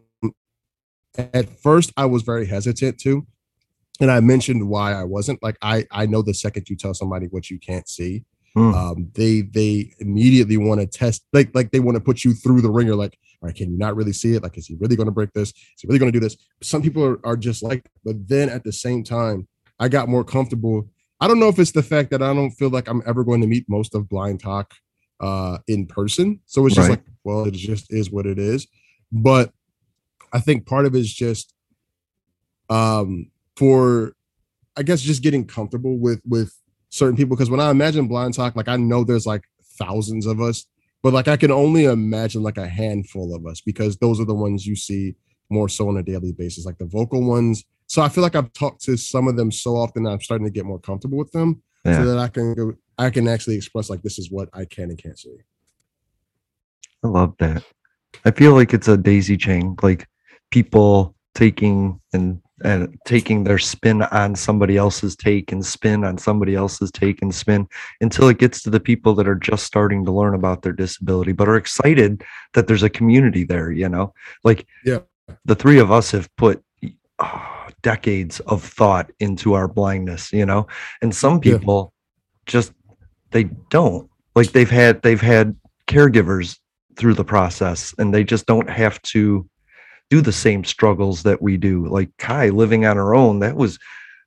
[1.16, 3.26] At first, I was very hesitant to,
[4.00, 5.42] and I mentioned why I wasn't.
[5.42, 8.24] Like I I know the second you tell somebody what you can't see,
[8.54, 8.74] Hmm.
[8.74, 12.60] um, they they immediately want to test like like they want to put you through
[12.60, 12.94] the ringer.
[12.94, 14.42] Like, all right, can you not really see it?
[14.42, 15.48] Like, is he really going to break this?
[15.50, 16.36] Is he really going to do this?
[16.62, 19.48] Some people are, are just like, but then at the same time,
[19.80, 20.88] I got more comfortable.
[21.18, 23.40] I don't know if it's the fact that I don't feel like I'm ever going
[23.40, 24.66] to meet most of BlindTok
[25.22, 26.40] uh, in person.
[26.46, 26.98] So it's just Right.
[26.98, 28.66] like, well, it just is what it is.
[29.12, 29.52] But
[30.32, 31.54] I think part of it is just
[32.68, 34.12] um, for,
[34.76, 36.52] I guess, just getting comfortable with with
[36.88, 37.36] certain people.
[37.36, 39.44] Because when I imagine BlindTok, like I know there's like
[39.78, 40.66] thousands of us,
[41.02, 44.34] but like I can only imagine like a handful of us because those are the
[44.34, 45.14] ones you see
[45.50, 47.64] more so on a daily basis, like the vocal ones.
[47.86, 50.46] So I feel like I've talked to some of them so often that I'm starting
[50.46, 51.96] to get more comfortable with them Yeah.
[51.98, 54.90] so that I can go, I can actually express like this is what I can
[54.90, 55.36] and can't see.
[57.04, 57.64] I love that.
[58.24, 60.06] I feel like it's a daisy chain, like
[60.50, 66.54] people taking and and taking their spin on somebody else's take and spin on somebody
[66.54, 67.66] else's take and spin
[68.00, 71.32] until it gets to the people that are just starting to learn about their disability
[71.32, 74.14] but are excited that there's a community there, you know?
[74.44, 75.00] Like Yeah.
[75.44, 76.62] the three of us have put
[77.18, 77.51] ah,
[77.82, 80.66] decades of thought into our blindness, you know?
[81.00, 81.58] And some Yeah.
[81.58, 81.92] people
[82.46, 82.72] just
[83.30, 84.08] they don't.
[84.34, 86.58] Like they've had they've had caregivers
[86.96, 89.48] through the process and they just don't have to
[90.10, 93.78] do the same struggles that we do like kai living on her own that was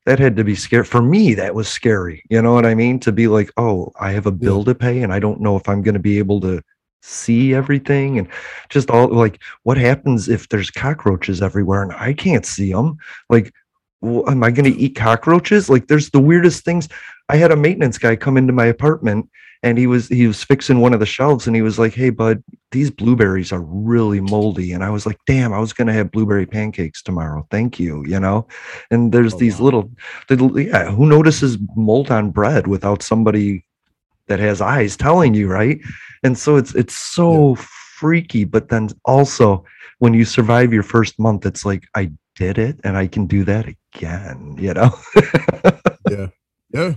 [0.07, 2.99] that had to be scary for me that was scary you know what i mean
[2.99, 5.69] to be like oh i have a bill to pay and i don't know if
[5.69, 6.59] i'm going to be able to
[7.07, 8.27] see everything and
[8.69, 12.97] just all like what happens if there's cockroaches everywhere and i can't see them
[13.29, 13.53] like
[14.01, 15.69] well, am i going to eat cockroaches?
[15.69, 16.87] Like there's the weirdest things.
[17.29, 19.27] I had a maintenance guy come into my apartment
[19.63, 22.11] and he was he was fixing one of the shelves and he was like hey
[22.11, 24.73] bud these blueberries are really moldy.
[24.73, 27.47] And i was like damn i was going to have blueberry pancakes tomorrow.
[27.49, 28.47] Thank you you know?
[28.91, 29.65] And there's Oh, these wow.
[29.65, 29.91] little
[30.29, 33.64] little yeah who notices mold on bread without somebody
[34.27, 35.79] that has eyes telling you right
[36.23, 39.63] and so it's it's so freaky but then also
[39.99, 43.43] when you survive your first month it's like i did it and i can do
[43.43, 44.91] that again you know
[46.09, 46.27] Yeah.
[46.73, 46.93] Yeah.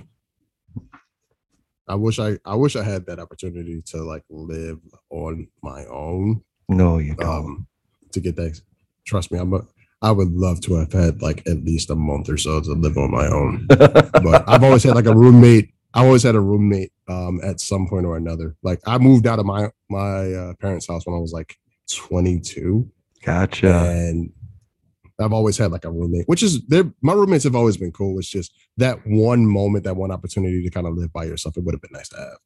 [1.87, 4.79] I wish I I wish I had that opportunity to like live
[5.11, 6.43] on my own.
[6.69, 7.67] no you don't Um
[8.13, 8.61] to get that.
[9.07, 9.61] Trust me, I'm a
[10.03, 12.99] I would love to have had like at least a month or so to live
[12.99, 13.67] on my own.
[14.27, 15.71] But I've always had like a roommate.
[15.95, 18.57] I always had a roommate um at some point or another.
[18.63, 21.57] Like I moved out of my my uh, parents' house when I was like
[21.91, 22.91] 22.
[23.25, 24.33] gotcha and
[25.21, 28.19] I've always had like a roommate, which is they're my roommates have always been cool.
[28.19, 31.57] It's just that one moment, that one opportunity to kind of live by yourself.
[31.57, 32.39] It would have been nice to have.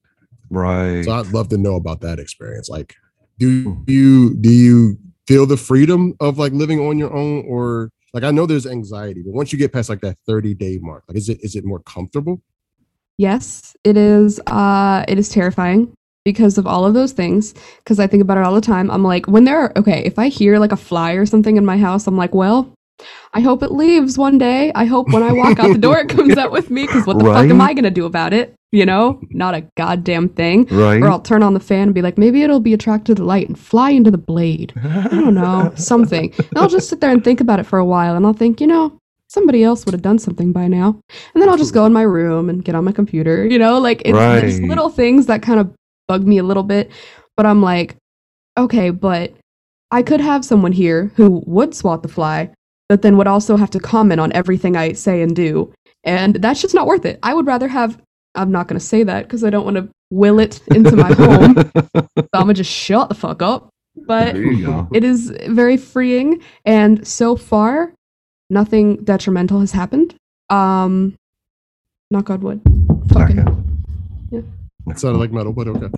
[0.50, 2.68] right So I'd love to know about that experience.
[2.70, 2.94] Like,
[3.38, 8.24] do you do you feel the freedom of like living on your own, or like
[8.24, 11.18] I know there's anxiety, but once you get past like that 30 day mark, like
[11.18, 12.40] is it is it more comfortable?
[13.22, 14.40] Yes, it is.
[14.48, 15.92] Uh, it is terrifying
[16.24, 17.54] because of all of those things.
[17.78, 18.90] Because I think about it all the time.
[18.90, 21.64] I'm like, when there are okay, if I hear like a fly or something in
[21.64, 22.74] my house, I'm like, well,
[23.32, 24.72] I hope it leaves one day.
[24.74, 26.84] I hope when I walk out the door, it comes out with me.
[26.84, 28.56] Because what the fuck am I gonna do about it?
[28.72, 30.64] You know, not a goddamn thing.
[30.64, 31.00] Right.
[31.00, 33.24] Or I'll turn on the fan and be like, maybe it'll be attracted to the
[33.24, 34.72] light and fly into the blade.
[34.82, 36.34] I don't know, something.
[36.38, 38.60] And I'll just sit there and think about it for a while, and I'll think,
[38.60, 38.98] you know,
[39.32, 40.98] somebody else would have done something by now.
[41.34, 43.46] And then I'll just go in my room and get on my computer.
[43.46, 44.68] You know, like it's Right.
[44.68, 45.72] little things that kind of
[46.08, 46.90] bug me a little bit.
[47.36, 47.96] But I'm like,
[48.58, 49.32] okay, but
[49.90, 52.50] I could have someone here who would swat the fly,
[52.88, 55.72] but then would also have to comment on everything I say and do.
[56.04, 57.18] And that's just not worth it.
[57.22, 57.98] I would rather have.
[58.34, 61.12] I'm not going to say that because I don't want to will it into my
[61.14, 61.70] home.
[62.34, 63.68] So I'm gonna just shut the fuck up.
[64.06, 64.88] But There you go.
[64.94, 67.92] it is very freeing, and so far,
[68.50, 70.14] nothing detrimental has happened.
[70.50, 71.16] Um,
[72.10, 72.60] knock on wood.
[73.08, 73.62] Fucking.
[74.86, 75.88] It sounded like metal, but okay.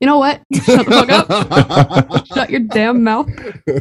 [0.00, 0.42] You know what?
[0.64, 2.26] Shut the fuck up.
[2.26, 3.28] Shut your damn mouth.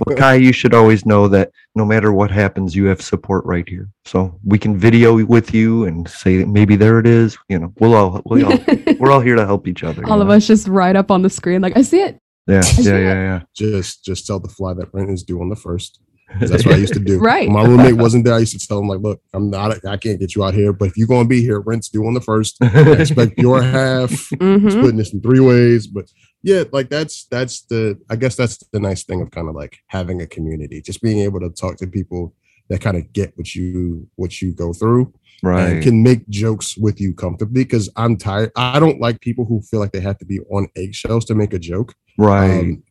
[0.05, 3.67] Well, Kai, you should always know that no matter what happens, you have support right
[3.67, 3.89] here.
[4.05, 7.37] So we can video with you and say maybe there it is.
[7.49, 8.59] You know, we'll all we all
[8.99, 10.05] we're all here to help each other.
[10.05, 10.35] All you of know?
[10.35, 12.19] us just right up on the screen, like I see it.
[12.45, 13.03] Yeah, see yeah, it.
[13.03, 13.41] yeah, yeah.
[13.55, 16.01] just just tell the fly that rent is due on the first.
[16.39, 17.19] 'Cause That's what I used to do.
[17.19, 17.47] Right.
[17.49, 18.33] When my roommate wasn't there.
[18.33, 19.85] I used to tell him like, "Look, I'm not.
[19.85, 20.73] I can't get you out here.
[20.73, 22.57] But if you're gonna be here, rent's due on the first.
[22.61, 24.11] I expect your half.
[24.39, 25.87] hmm Splitting this in three ways.
[25.87, 26.11] But
[26.43, 27.99] yeah, like that's that's the.
[28.09, 31.19] I guess that's the nice thing of kind of like having a community, just being
[31.19, 32.33] able to talk to people
[32.69, 35.13] that kind of get what you what you go through
[35.43, 35.83] and right.
[35.83, 37.63] can make jokes with you comfortably.
[37.63, 38.51] Because I'm tired.
[38.55, 41.53] I don't like people who feel like they have to be on eggshells to make
[41.53, 41.93] a joke.
[42.17, 42.59] Right.
[42.59, 42.83] Um,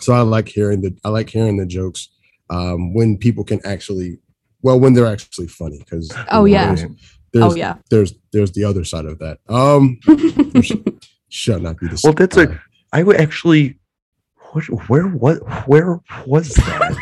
[0.00, 2.08] so I like hearing the I like hearing the jokes
[2.50, 4.18] um, when people can actually,
[4.62, 5.78] well, when they're actually funny.
[5.78, 6.74] Because Oh, yeah.
[6.74, 6.90] there's,
[7.32, 7.76] there's, Oh yeah.
[7.90, 9.38] there's there's the other side of that.
[9.48, 9.98] Um,
[11.28, 12.00] shall not be the.
[12.04, 12.60] Well, that's a-
[12.92, 13.76] I would actually.
[14.52, 16.96] What, where what where was that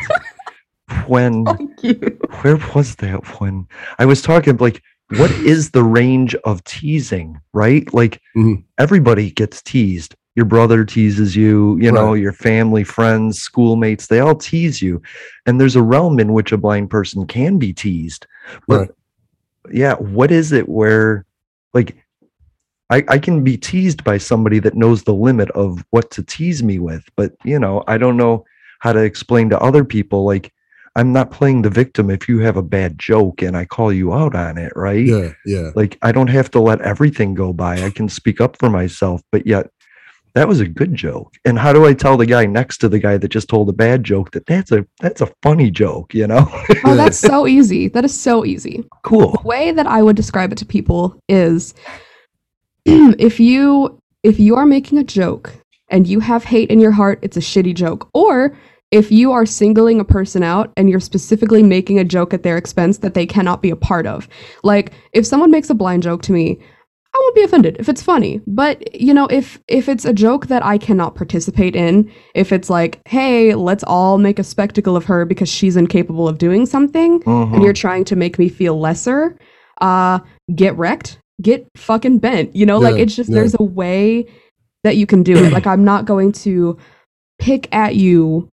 [1.07, 1.45] when
[2.41, 4.83] where was that when I was talking like
[5.17, 7.91] what is the range of teasing, right?
[7.91, 8.63] Like Mhm.
[8.77, 10.13] everybody gets teased.
[10.35, 12.21] Your brother teases you, you know, Right.
[12.21, 15.01] your family, friends, schoolmates, they all tease you.
[15.45, 18.25] And there's a realm in which a blind person can be teased.
[18.67, 18.89] But Right.
[19.71, 21.25] yeah, what is it where
[21.73, 21.95] like
[22.89, 26.63] I, I can be teased by somebody that knows the limit of what to tease
[26.63, 28.45] me with, but you know, I don't know
[28.79, 30.51] how to explain to other people like
[30.95, 34.13] I'm not playing the victim if you have a bad joke and I call you
[34.13, 35.05] out on it, right?
[35.05, 35.71] yeah, yeah.
[35.75, 37.83] Like I don't have to let everything go by.
[37.83, 39.69] I can speak up for myself, but yet
[40.33, 41.35] that was a good joke.
[41.45, 43.73] And how do I tell the guy next to the guy that just told a
[43.73, 46.47] bad joke that that's a that's a funny joke, you know?
[46.85, 47.87] Oh, that's so easy.
[47.87, 48.83] That is so easy.
[49.03, 49.31] cool.
[49.33, 51.73] The way that I would describe it to people is
[52.85, 55.53] if you if you are making a joke
[55.89, 58.09] and you have hate in your heart, it's a shitty joke.
[58.13, 58.57] Or
[58.91, 62.57] if you are singling a person out and you're specifically making a joke at their
[62.57, 64.27] expense that they cannot be a part of.
[64.63, 66.59] Like if someone makes a blind joke to me,
[67.15, 68.39] I won't be offended if it's funny.
[68.45, 72.69] But you know, if if it's a joke that I cannot participate in, if it's
[72.69, 77.13] like, "Hey, let's all make a spectacle of her because she's incapable of doing something,"
[77.15, 77.23] and
[77.55, 77.63] Mhm.
[77.63, 79.35] you're trying to make me feel lesser,
[79.81, 80.19] uh,
[80.55, 82.55] get wrecked, get fucking bent.
[82.55, 83.35] You know, like it's just yeah.
[83.37, 84.25] there's a way
[84.83, 85.51] that you can do it.
[85.51, 86.77] Like I'm not going to
[87.39, 88.47] pick at you.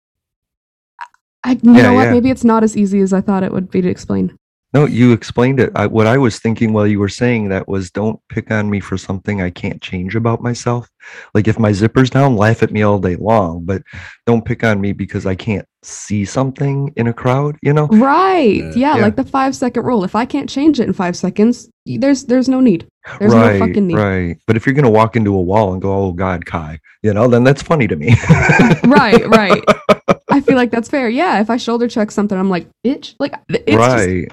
[1.44, 2.04] I, you Yeah, know what?
[2.06, 2.12] yeah.
[2.13, 4.36] Maybe it's not as easy as I thought it would be to explain.
[4.76, 5.72] No, you explained it.
[5.74, 8.82] I, what I was thinking while you were saying that was don't pick on me
[8.82, 10.90] for something I can't change about myself.
[11.34, 13.84] Like if my zipper's down, laugh at me all day long, but
[14.26, 17.88] don't pick on me because I can't see something in a crowd, you know?
[17.88, 18.66] Right?
[18.66, 18.72] Yeah.
[18.76, 19.02] Yeah, Yeah.
[19.04, 20.04] like the five second rule.
[20.04, 22.86] If I can't change it in five seconds, there's there's no need.
[23.20, 23.96] There's no right, fucking need.
[23.96, 24.38] right.
[24.46, 27.30] But if you're gonna walk into a wall and go, "Oh God, Kai," you know,
[27.30, 28.14] then that's funny to me.
[28.84, 29.64] right, right.
[30.30, 31.08] I feel like that's fair.
[31.08, 33.16] Yeah, if I shoulder check something, I'm like, bitch.
[33.20, 34.28] Like it's just right.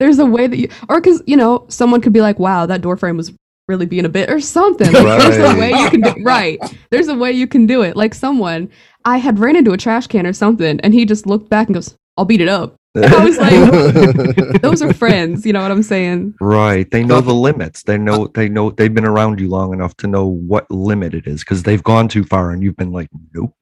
[0.00, 2.80] There's a way that you or because you know someone could be like wow that
[2.80, 3.32] door frame was
[3.68, 5.58] really being a bit or something like, there's a Right.
[5.58, 6.58] way you can do right
[6.90, 8.70] there's a way you can do it like someone
[9.04, 11.74] i had ran into a trash can or something and he just looked back and
[11.74, 15.82] goes i'll beat it up I was like- those are friends you know what i'm
[15.82, 16.90] saying Right.
[16.90, 17.82] They know the limits.
[17.82, 21.26] They know they know they've been around you long enough to know what limit it
[21.26, 23.54] is because they've gone too far and you've been like, nope.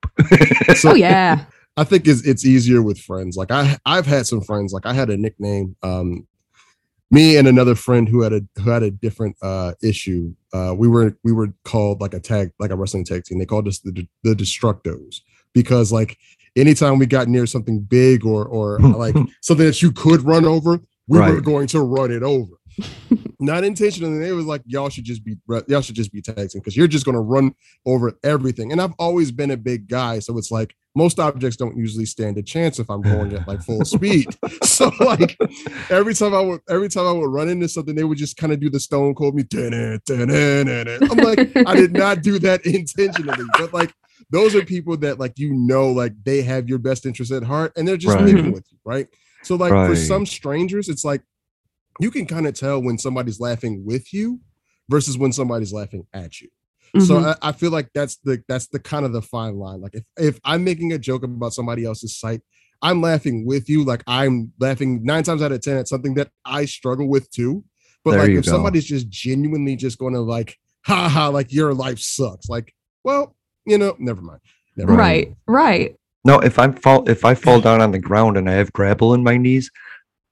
[0.76, 1.44] So- oh yeah
[1.76, 3.36] I think it's it's easier with friends.
[3.36, 4.72] Like I I've had some friends.
[4.72, 5.76] Like I had a nickname.
[5.82, 6.26] Um,
[7.10, 10.34] me and another friend who had a who had a different uh issue.
[10.52, 13.38] Uh, we were we were called like a tag like a wrestling tag team.
[13.38, 15.20] They called us the the Destructos
[15.52, 16.18] because like
[16.56, 20.80] anytime we got near something big or or like something that you could run over,
[21.06, 22.54] we were going to run it over.
[23.38, 24.18] Not intentionally.
[24.18, 25.36] They was like, y'all should just be
[25.68, 28.72] y'all should just be texting because you're just gonna run over everything.
[28.72, 32.38] And I've always been a big guy, so it's like most objects don't usually stand
[32.38, 34.34] a chance if I'm going at like full speed.
[34.62, 35.38] So like
[35.90, 38.52] every time I would every time I would run into something, they would just kind
[38.52, 39.44] of do the stone cold me.
[41.10, 43.92] I'm like, I did not do that intentionally, but like
[44.30, 47.72] those are people that like you know like they have your best interest at heart
[47.76, 48.26] and they're just Right.
[48.26, 49.06] living with you, right?
[49.44, 51.22] So like for some strangers, it's like
[52.00, 54.40] you can kind of tell when somebody's laughing with you
[54.88, 56.48] versus when somebody's laughing at you.
[57.00, 57.36] So Mhm.
[57.42, 59.80] I, I feel like that's the that's the kind of the fine line.
[59.80, 62.40] Like if if I'm making a joke about somebody else's sight,
[62.80, 63.84] I'm laughing with you.
[63.84, 67.64] Like I'm laughing nine times out of ten at something that I struggle with too.
[68.04, 68.50] But There like if go.
[68.52, 70.56] somebody's just genuinely just going to like,
[70.86, 72.48] ha ha, like your life sucks.
[72.48, 73.34] Like, well,
[73.66, 74.40] you know, never mind.
[74.76, 74.98] Never mind.
[75.00, 75.96] right, right.
[76.24, 79.12] No, if I'm fall if I fall down on the ground and I have gravel
[79.12, 79.70] in my knees,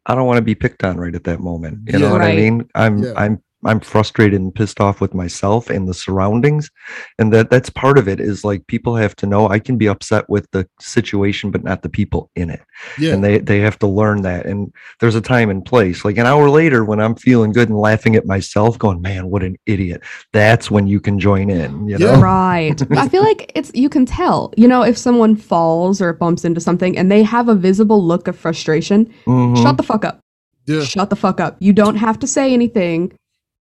[0.07, 1.81] I don't want to be picked on right at that moment.
[1.93, 2.12] You know Yeah.
[2.12, 2.69] what I mean?
[2.75, 3.12] I'm Yeah.
[3.17, 6.70] I'm I'm frustrated and pissed off with myself and the surroundings.
[7.18, 9.87] And that that's part of it is like people have to know I can be
[9.88, 12.61] upset with the situation, but not the people in it.
[12.98, 13.12] Yeah.
[13.14, 14.46] And they they have to learn that.
[14.46, 16.05] And there's a time and place.
[16.05, 19.42] Like an hour later when I'm feeling good and laughing at myself, going, Man, what
[19.42, 20.03] an idiot.
[20.33, 22.16] That's when you can join in, you Yeah.
[22.16, 22.20] know?
[22.20, 22.81] Right.
[22.98, 24.53] I feel like it's you can tell.
[24.57, 28.29] You know, if someone falls or bumps into something and they have a visible look
[28.29, 29.62] of frustration, Mhm.
[29.62, 30.20] shut the fuck up.
[30.66, 30.83] yeah.
[30.83, 31.57] Shut the fuck up.
[31.61, 33.12] You don't have to say anything.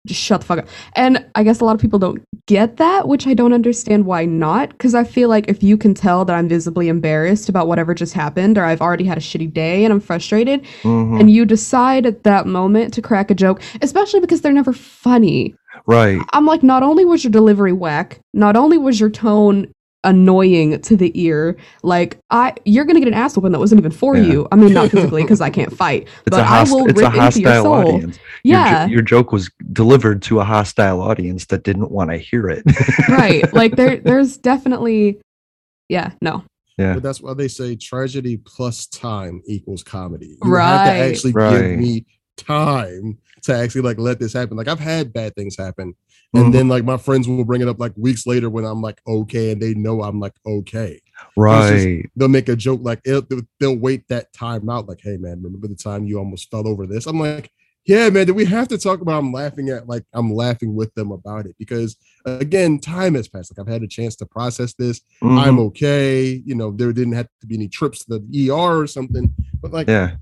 [0.06, 0.68] Just shut the fuck up.
[0.94, 4.24] And I guess a lot of people don't get that, which I don't understand why
[4.24, 4.70] not.
[4.70, 8.14] Because I feel like if you can tell that I'm visibly embarrassed about whatever just
[8.14, 11.20] happened, or I've already had a shitty day and I'm frustrated, Mhm.
[11.20, 15.54] and you decide at that moment to crack a joke, especially because they're never funny.
[15.86, 16.20] right.
[16.32, 19.68] I'm like, not only was your delivery whack, not only was your tone
[20.06, 23.90] annoying to the ear, like I, you're gonna get an ass whooping that wasn't even
[23.92, 24.22] for Yeah.
[24.24, 24.48] you.
[24.50, 27.00] I mean, not physically because I can't fight, It's but a I host- will it's
[27.00, 27.74] a rip into your soul.
[27.74, 28.18] audience.
[28.42, 32.16] Your jo- Yeah, your, joke was delivered to a hostile audience that didn't want to
[32.16, 32.62] hear it.
[33.10, 33.52] right.
[33.52, 35.20] Like there, there's definitely,
[35.88, 36.42] yeah, no,
[36.78, 36.94] yeah.
[36.94, 40.26] But that's why they say tragedy plus time equals comedy.
[40.26, 41.10] You have to Right.
[41.10, 41.60] actually Right.
[41.70, 42.06] give me
[42.37, 44.57] time to actually like let this happen.
[44.57, 45.94] Like I've had bad things happen.
[46.35, 46.53] And Mhm.
[46.53, 49.53] then like my friends will bring it up like weeks later when I'm like okay
[49.53, 51.01] and they know I'm like okay.
[51.37, 52.05] right.
[52.16, 53.22] They'll make a joke like they'll,
[53.61, 56.87] they'll wait that time out like hey man remember the time you almost fell over
[56.87, 57.07] this?
[57.07, 57.51] I'm like
[57.87, 60.92] yeah man, do we have to talk about I'm laughing at like I'm laughing with
[60.94, 63.57] them about it because again time has passed.
[63.57, 65.01] Like I've had a chance to process this.
[65.22, 65.61] I'm Mhm.
[65.68, 66.42] okay.
[66.44, 69.33] You know, there didn't have to be any trips to the ER or something.
[69.62, 70.16] But like, yeah.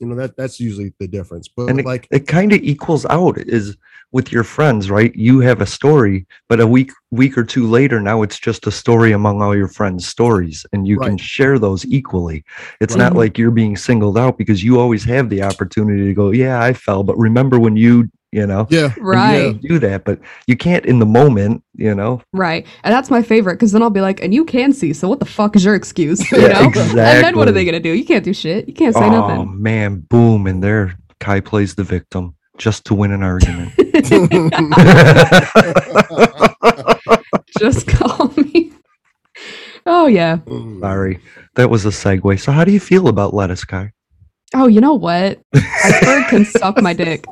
[0.00, 1.46] You know, that that's usually the difference.
[1.46, 3.76] But And it, like, it kind of equals out is
[4.12, 5.14] with your friends, right?
[5.14, 8.70] You have a story, but a week week or two later, now it's just a
[8.72, 12.44] story among all your friends' stories, and you can share those equally.
[12.80, 13.04] It's Right.
[13.04, 16.60] not like you're being singled out because you always have the opportunity to go, Yeah,
[16.62, 20.56] I fell, but remember when you, you know, yeah, right, you do that, but you
[20.56, 22.22] can't in the moment, you know.
[22.32, 22.66] right.
[22.84, 25.18] And that's my favorite because then I'll be like, and you can see, so what
[25.18, 26.20] the fuck is your excuse?
[26.32, 26.80] You Yeah, know?
[26.80, 27.90] And then what are they gonna do?
[27.90, 28.68] You can't do shit.
[28.68, 29.38] You can't say nothing.
[29.38, 29.62] oh nothing.
[29.62, 33.72] man, boom, and there Kai plays the victim just to win an argument.
[37.58, 38.72] Just call me.
[39.86, 40.38] Oh yeah.
[40.80, 41.20] Sorry,
[41.56, 42.40] that was a segue.
[42.40, 43.92] So, how do you feel about lettuce, Kai?
[44.54, 45.40] Oh, you know what?
[45.54, 47.24] Iceberg can suck my dick.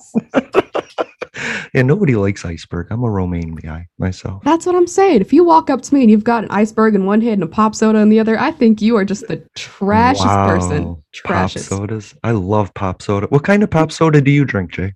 [1.74, 2.88] yeah, nobody likes iceberg.
[2.90, 4.42] I'm a romaine guy myself.
[4.44, 5.20] That's what I'm saying.
[5.20, 7.44] If you walk up to me and you've got an iceberg in one hand and
[7.44, 10.84] a pop soda in the other, I think you are just the trashiest person.
[10.84, 11.68] Wow, Pop Trashiest.
[11.68, 12.14] sodas.
[12.22, 13.26] I love pop soda.
[13.28, 14.94] What kind of pop soda do you drink, Jay?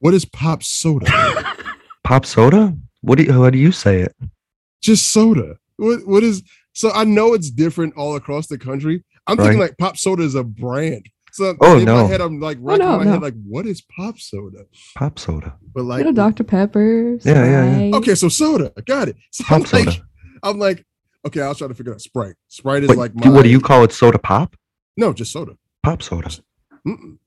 [0.00, 1.06] What is pop soda?
[2.04, 2.76] Pop soda?
[3.00, 4.14] What do you, how do you say it?
[4.82, 5.56] Just soda.
[5.78, 6.42] What what is
[6.74, 9.02] so I know it's different all across the country.
[9.26, 11.08] I'm thinking like pop soda is a brand.
[11.34, 12.04] So Oh, in no.
[12.04, 13.10] my head, I'm like oh, racking no, my no.
[13.10, 14.66] head like, what is pop soda?
[14.96, 15.56] Pop soda.
[15.74, 16.44] But You like know, Dr.
[16.44, 17.18] Pepper.
[17.24, 17.96] Yeah, yeah, yeah.
[17.96, 18.72] Okay, so soda.
[18.78, 19.16] I Got it.
[19.32, 20.06] So Pop I'm like, soda.
[20.44, 20.86] I'm like,
[21.26, 22.36] okay, I was trying to figure out Sprite.
[22.46, 23.90] Sprite is What, like my what do you call it?
[23.92, 24.54] Soda pop?
[24.96, 25.56] no, just soda.
[25.82, 26.30] Pop soda.
[26.86, 27.18] Mm-mm,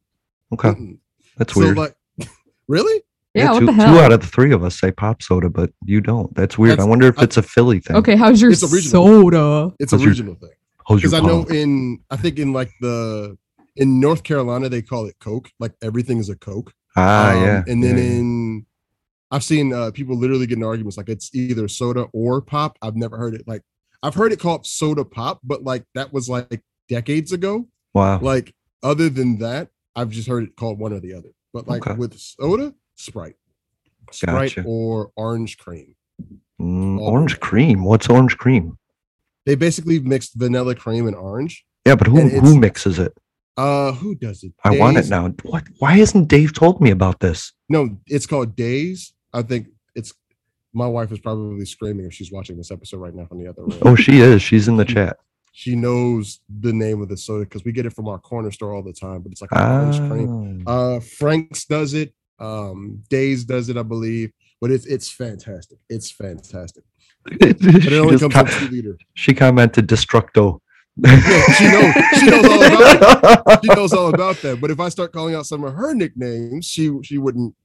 [0.53, 0.97] Okay, mm-mm.
[1.37, 1.77] that's So weird.
[1.77, 1.95] like
[2.69, 3.03] really?
[3.33, 3.99] Yeah, what two, the two hell?
[3.99, 6.33] out of the three of us say pop soda, but you don't.
[6.33, 6.79] That's weird.
[6.79, 7.97] I wonder if I- it's a Philly thing.
[7.97, 9.05] Okay, how's your It's original.
[9.05, 9.73] soda?
[9.79, 10.49] It's a How's your- regional thing.
[10.87, 13.37] How's your because I know in I think in like the
[13.77, 15.49] in North Carolina they call it Coke.
[15.59, 16.73] Like everything is a Coke.
[16.95, 17.63] Ah, Um, yeah.
[17.67, 18.65] And then yeah, in
[19.31, 22.77] I've seen uh, people literally getting arguments like it's either soda or pop.
[22.81, 23.61] I've never heard it like
[24.03, 27.67] I've heard it called soda pop, but like that was like decades ago.
[27.93, 28.19] wow.
[28.19, 28.53] Like
[28.83, 31.29] other than that, I've just heard it called one or the other.
[31.53, 31.95] But like Okay.
[31.97, 33.35] with soda, Sprite,
[34.11, 34.63] Sprite Gotcha.
[34.67, 35.95] or orange cream.
[36.61, 37.83] Mm, orange cream.
[37.83, 38.77] What's orange cream?
[39.45, 41.63] they basically mixed vanilla cream and orange.
[41.85, 43.13] Yeah, but who who mixes it?
[43.57, 44.53] Uh, who does it?
[44.63, 45.29] I want it now.
[45.43, 45.63] What?
[45.79, 47.51] Why hasn't Dave told me about this?
[47.69, 49.13] No, it's called Days.
[49.33, 50.13] I think it's.
[50.73, 53.63] My wife is probably screaming if she's watching this episode right now from the other
[53.63, 53.79] room.
[53.81, 54.41] Oh, she is.
[54.43, 55.17] She's in the chat.
[55.53, 58.73] she knows the name of the soda because we get it from our corner store
[58.75, 59.21] all the time.
[59.23, 60.63] But it's like orange cream.
[60.67, 60.97] Ah.
[60.97, 62.13] Uh, Frank's does it.
[62.39, 64.31] Um, Days does it, I believe.
[64.61, 65.79] But it's it's fantastic.
[65.89, 66.83] It's fantastic.
[67.39, 68.97] But it only comes com- two liter.
[69.15, 70.59] she commented destructo.
[70.99, 71.93] Yeah, she knows.
[72.19, 73.59] She knows all about.
[73.63, 74.59] She knows all about that.
[74.61, 77.55] But if I start calling out some of her nicknames, she she wouldn't.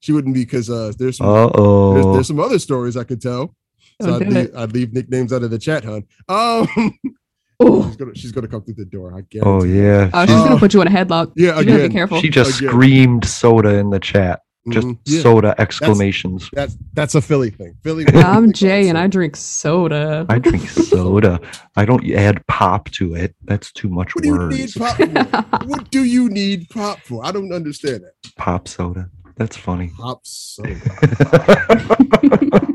[0.00, 2.12] She wouldn't be because uh, there's some Uh there's, oh.
[2.14, 3.54] there's some other stories I could tell.
[4.00, 4.56] So Don't I'd leave.
[4.56, 6.04] I'd leave nicknames out of the chat, hun.
[6.28, 6.66] Um,
[7.64, 9.10] Oh, she's gonna she's gonna come through the door.
[9.16, 9.40] I guarantee.
[9.42, 10.10] Oh yeah.
[10.12, 11.32] oh, she's She's- gonna put you in a headlock.
[11.36, 12.20] Yeah, you gotta be careful.
[12.20, 12.70] she just Again.
[12.70, 14.40] screamed soda in the chat.
[14.68, 14.98] Just Mhm.
[15.06, 16.48] Yeah, soda exclamations.
[16.52, 17.74] that's that's a Philly thing.
[17.82, 18.04] Philly.
[18.14, 20.24] I'm Jay, and I drink soda.
[20.28, 21.40] I drink soda.
[21.74, 23.34] I don't add pop to it.
[23.44, 25.66] That's too much What do you need pop for?
[25.66, 27.26] what do you need pop for?
[27.26, 28.12] I don't understand that.
[28.36, 29.10] Pop soda.
[29.36, 29.90] That's funny.
[29.96, 30.76] Pop soda.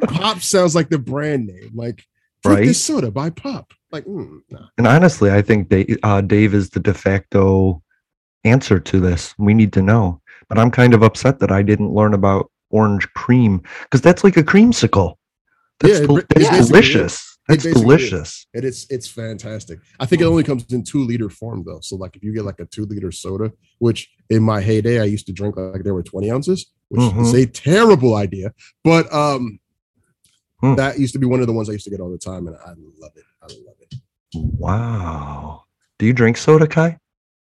[0.07, 1.71] Pop sounds like the brand name.
[1.73, 2.03] Like
[2.43, 2.67] drink Right?
[2.67, 3.71] this soda by Pop.
[3.91, 4.67] Like mm, nah.
[4.77, 7.81] and honestly, I think Dave, uh, Dave is the de facto
[8.43, 9.33] answer to this.
[9.37, 10.21] We need to know.
[10.49, 14.37] But I'm kind of upset that I didn't learn about orange cream because that's like
[14.37, 15.15] a creamsicle.
[15.79, 17.15] That's, Yeah, del- ba- it that's basically delicious.
[17.15, 17.81] It That's basically is.
[17.81, 18.47] delicious.
[18.53, 19.79] And it's it's fantastic.
[19.99, 21.79] I think it only comes in two liter form though.
[21.81, 25.05] So like if you get like a two liter soda, which in my heyday I
[25.05, 27.43] used to drink like there were 20 ounces, which is Mhm.
[27.43, 28.53] a terrible idea.
[28.83, 29.59] But um
[30.59, 30.73] Hmm.
[30.75, 32.47] that used to be one of the ones I used to get all the time,
[32.47, 32.69] and I
[32.99, 33.23] love it.
[33.43, 33.93] I love it.
[34.33, 35.63] Wow.
[35.99, 36.97] Do you drink soda, Kai?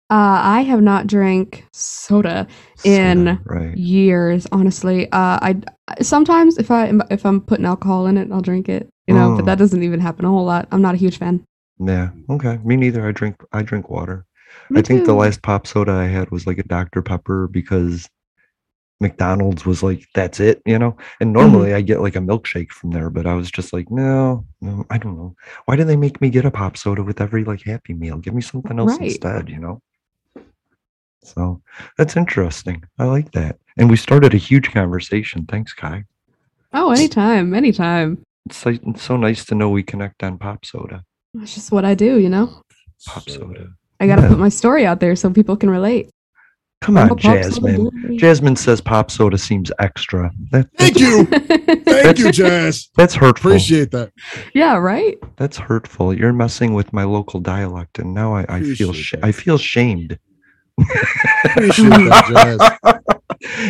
[0.10, 2.48] Uh, I have not drank soda
[2.84, 3.78] in Soda, right.
[3.78, 5.12] years, honestly.
[5.12, 5.62] Uh, I
[6.02, 8.88] sometimes if I if I'm putting alcohol in it, I'll drink it.
[9.08, 9.46] You know, but Mm.
[9.46, 10.68] that doesn't even happen a whole lot.
[10.72, 11.44] I'm not a huge fan.
[11.80, 12.10] Yeah.
[12.30, 12.58] Okay.
[12.64, 13.08] Me neither.
[13.08, 14.26] I drink I drink water.
[14.70, 17.02] Me I think the last pop soda I had was like a Dr.
[17.02, 18.10] Pepper because
[19.02, 20.98] McDonald's was like, that's it, you know?
[21.22, 21.64] And Mm-hmm.
[21.64, 24.86] normally I get like a milkshake from there, but I was just like, no, no,
[24.90, 25.36] I don't know.
[25.66, 28.18] Why do they make me get a pop soda with every like happy meal?
[28.18, 29.00] Give me something else Right.
[29.00, 29.82] instead, you know?
[31.24, 31.62] So
[31.98, 32.84] that's interesting.
[33.00, 33.58] I like that.
[33.78, 35.46] And we started a huge conversation.
[35.46, 36.04] Thanks, Kai.
[36.74, 38.24] Oh, anytime, anytime.
[38.46, 41.04] It's, like, it's so nice to know we connect on pop soda.
[41.34, 42.18] That's just what I do.
[42.18, 42.62] You know,
[43.06, 43.68] Pop soda.
[44.00, 44.30] I gotta Yeah.
[44.30, 46.10] put my story out there so people can relate.
[46.82, 48.18] Come I'm on, Jasmine.
[48.20, 50.32] Jasmine says pop soda seems extra.
[50.52, 51.26] That, Thank you.
[51.86, 52.90] Thank you, Jazz.
[52.96, 53.52] that's hurtful.
[53.52, 54.12] Appreciate that.
[54.54, 55.18] yeah, right.
[55.38, 56.14] That's hurtful.
[56.14, 60.20] You're messing with my local dialect, and now I, I feel sh- I feel shamed.
[61.46, 62.94] Appreciate that, Jazz.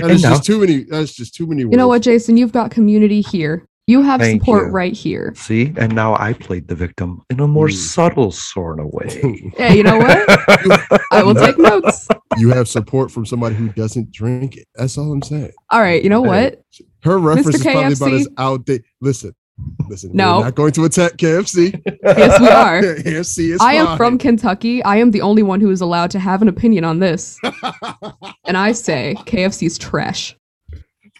[0.01, 0.84] That and just too many.
[0.84, 1.74] That's just too many words.
[1.74, 2.38] You know what, Jason?
[2.38, 3.66] You've got community here.
[3.86, 4.72] You have Thank support you.
[4.72, 5.34] right here.
[5.36, 7.74] see, and now I played the victim in a more Mm.
[7.74, 9.51] subtle sort of way.
[9.60, 11.03] Yeah, you know what?
[11.12, 12.08] I will take notes.
[12.38, 14.68] you have support from somebody who doesn't drink it.
[14.76, 15.51] That's all I'm saying.
[15.70, 16.62] All right, you know Hey, what?
[17.03, 18.20] Her reference is probably about KFC?
[18.22, 18.86] as outdated.
[19.01, 19.32] Listen,
[19.89, 20.12] listen.
[20.14, 20.38] No.
[20.39, 21.82] we're not going to attack KFC.
[22.03, 22.82] Yes, we are.
[23.03, 24.84] KFC is I am from Kentucky.
[24.84, 27.39] I am the only one who is allowed to have an opinion on this.
[28.47, 30.38] And I say KFC is trash.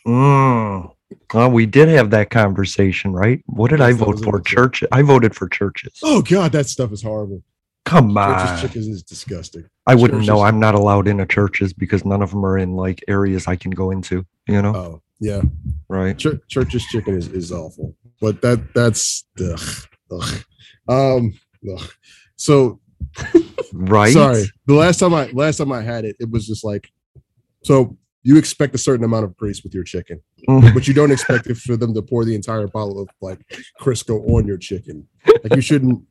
[0.08, 0.92] Mm.
[1.34, 3.44] Well, we did have that conversation, right?
[3.48, 4.32] What did I Yes, that vote for?
[4.40, 4.84] good Church.
[4.92, 6.00] I voted for Church's.
[6.04, 7.44] oh God, that stuff is horrible.
[7.86, 8.60] Come Church's on.
[8.62, 9.66] chicken is disgusting.
[9.86, 10.42] I wouldn't know.
[10.42, 13.72] I'm not allowed into churches because none of them are in like areas I can
[13.72, 14.26] go into.
[14.48, 15.42] You know, Oh yeah,
[15.90, 16.18] right?
[16.18, 17.94] Chur- Church's chicken is, is awful.
[18.22, 19.60] But that that's ugh,
[20.12, 20.44] ugh.
[20.88, 21.34] um
[21.72, 21.90] ugh.
[22.36, 22.80] so
[23.74, 24.14] Right.
[24.14, 24.46] Sorry.
[24.66, 26.90] The last time I last time I had it, it was just like
[27.64, 30.74] so you expect a certain amount of grease with your chicken, Mm.
[30.74, 33.40] but you don't expect it for them to pour the entire bottle of like
[33.82, 35.08] Crisco on your chicken.
[35.44, 36.04] Like you shouldn't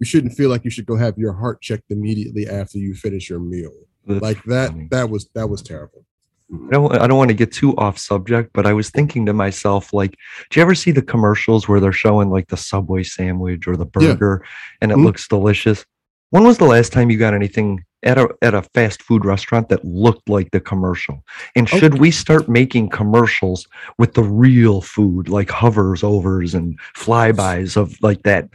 [0.00, 3.28] you shouldn't feel like you should go have your heart checked immediately after you finish
[3.30, 3.72] your meal.
[4.06, 6.04] Like that that was that was terrible.
[6.52, 9.32] I don't, I don't want to get too off subject, but I was thinking to
[9.32, 10.16] myself, like,
[10.50, 13.86] do you ever see the commercials where they're showing like the Subway sandwich or the
[13.98, 14.14] Yeah.
[14.14, 14.44] burger
[14.80, 15.04] and it Mhm.
[15.04, 15.84] looks delicious?
[16.30, 19.68] When was the last time you got anything at a at a fast food restaurant
[19.70, 21.22] that looked like the commercial?
[21.56, 21.78] And Oh.
[21.78, 23.66] should we start making commercials
[23.98, 28.48] with the real food, like hovers overs and flybys of like that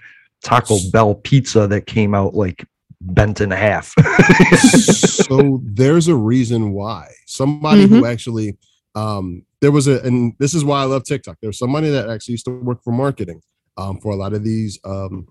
[0.44, 2.64] Taco Bell pizza that came out like
[3.02, 3.94] bent in half?
[4.58, 8.58] so there's a reason why somebody who actually
[8.96, 12.32] um there was a and this is why i love tiktok there's somebody that actually
[12.32, 13.40] used to work for marketing
[13.78, 15.28] um for a lot of these um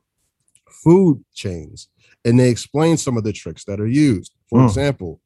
[0.85, 1.89] food chains
[2.25, 4.67] and they explain some of the tricks that are used for Hmm.
[4.67, 5.21] example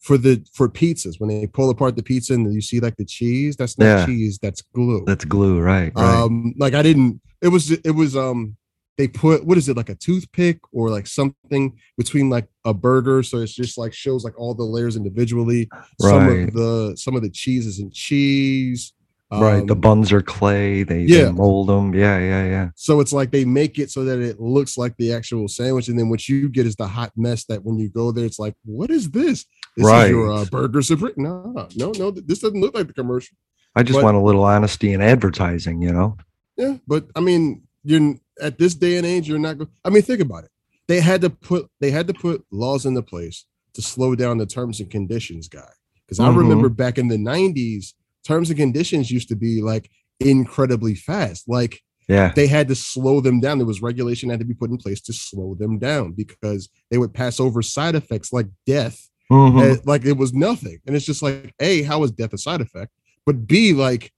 [0.00, 3.04] for the for pizzas when they pull apart the pizza and you see like the
[3.04, 4.06] cheese that's not Yeah.
[4.06, 5.92] cheese that's glue That's glue, right?
[5.94, 6.20] Right.
[6.20, 8.56] um like i didn't it was it was um
[8.98, 13.22] they put what is it like a toothpick or like something between like a burger,
[13.22, 15.68] so it's just like shows like all the layers individually.
[16.02, 16.10] right.
[16.10, 18.92] Some of the some of the cheese isn't cheese.
[19.30, 19.66] right.
[19.66, 20.82] The Um, buns are clay.
[20.82, 21.26] They, yeah.
[21.26, 21.94] they mold them.
[21.94, 22.68] Yeah, yeah, yeah.
[22.74, 25.98] So it's like they make it so that it looks like the actual sandwich, and
[25.98, 28.54] then what you get is the hot mess that when you go there, it's like,
[28.64, 29.44] what is this?
[29.76, 30.50] This is your uh, Right.
[30.50, 31.12] burger supreme?
[31.18, 32.10] No, no, no.
[32.10, 33.36] This doesn't look like the commercial.
[33.76, 36.16] I just But- want a little honesty in advertising, you know?
[36.56, 39.58] Yeah, but I mean, you're at this day and age, you're not.
[39.58, 40.50] Go- I mean, think about it.
[40.86, 44.46] They had to put they had to put laws into place to slow down the
[44.46, 45.70] terms and conditions guy.
[46.06, 46.36] Because I Mhm.
[46.38, 47.94] remember back in the '90s,
[48.26, 51.48] terms and conditions used to be like incredibly fast.
[51.48, 52.32] Like Yeah.
[52.34, 53.58] they had to slow them down.
[53.58, 56.98] There was regulation had to be put in place to slow them down because they
[56.98, 59.62] would pass over side effects like death, Mhm.
[59.72, 60.78] and, like it was nothing.
[60.86, 62.92] And it's just like, a, how is death a side effect?
[63.26, 64.10] But b, like,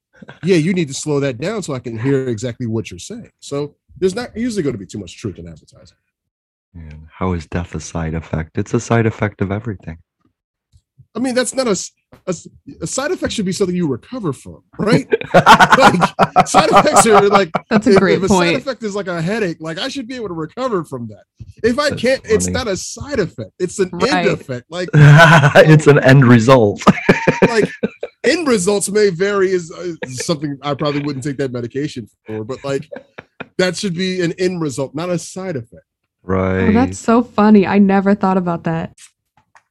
[0.45, 3.31] yeah, you need to slow that down so I can hear exactly what you're saying.
[3.41, 5.97] So there's not usually going to be too much truth in advertising.
[6.75, 8.57] And how is death a side effect?
[8.57, 9.99] It's a side effect of everything.
[11.15, 11.77] I mean, that's not a
[12.27, 15.07] a side effect should be something you recover from, right?
[15.35, 19.09] like side effects are like That's a if, great if a side effect is like
[19.09, 21.25] a headache, like I should be able to recover from that.
[21.65, 24.13] If I That's can't, it's not a side effect; it's an Right.
[24.13, 24.67] end effect.
[24.71, 26.83] Like, it's an end result.
[27.49, 27.71] like
[28.25, 29.51] end results may vary.
[29.51, 32.89] Is uh, something I probably wouldn't take that medication for, but like
[33.61, 35.85] that should be an end result, not a side effect.
[36.23, 36.69] right.
[36.69, 37.67] Oh, that's so funny.
[37.67, 38.99] I never thought about that.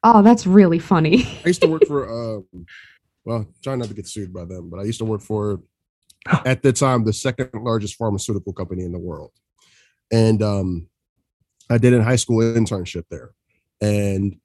[0.03, 1.25] Oh, that's really funny.
[1.43, 2.65] I used to work for, um,
[3.25, 5.61] well, trying not to get sued by them, but I used to work for,
[6.45, 9.31] at the time, the second largest pharmaceutical company in the world.
[10.11, 10.87] And um,
[11.69, 13.31] I did a high school internship there.
[13.81, 14.37] And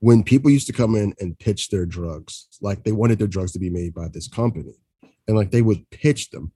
[0.00, 3.52] when people used to come in and pitch their drugs, like they wanted their drugs
[3.52, 4.74] to be made by this company,
[5.26, 6.52] and like they would pitch them.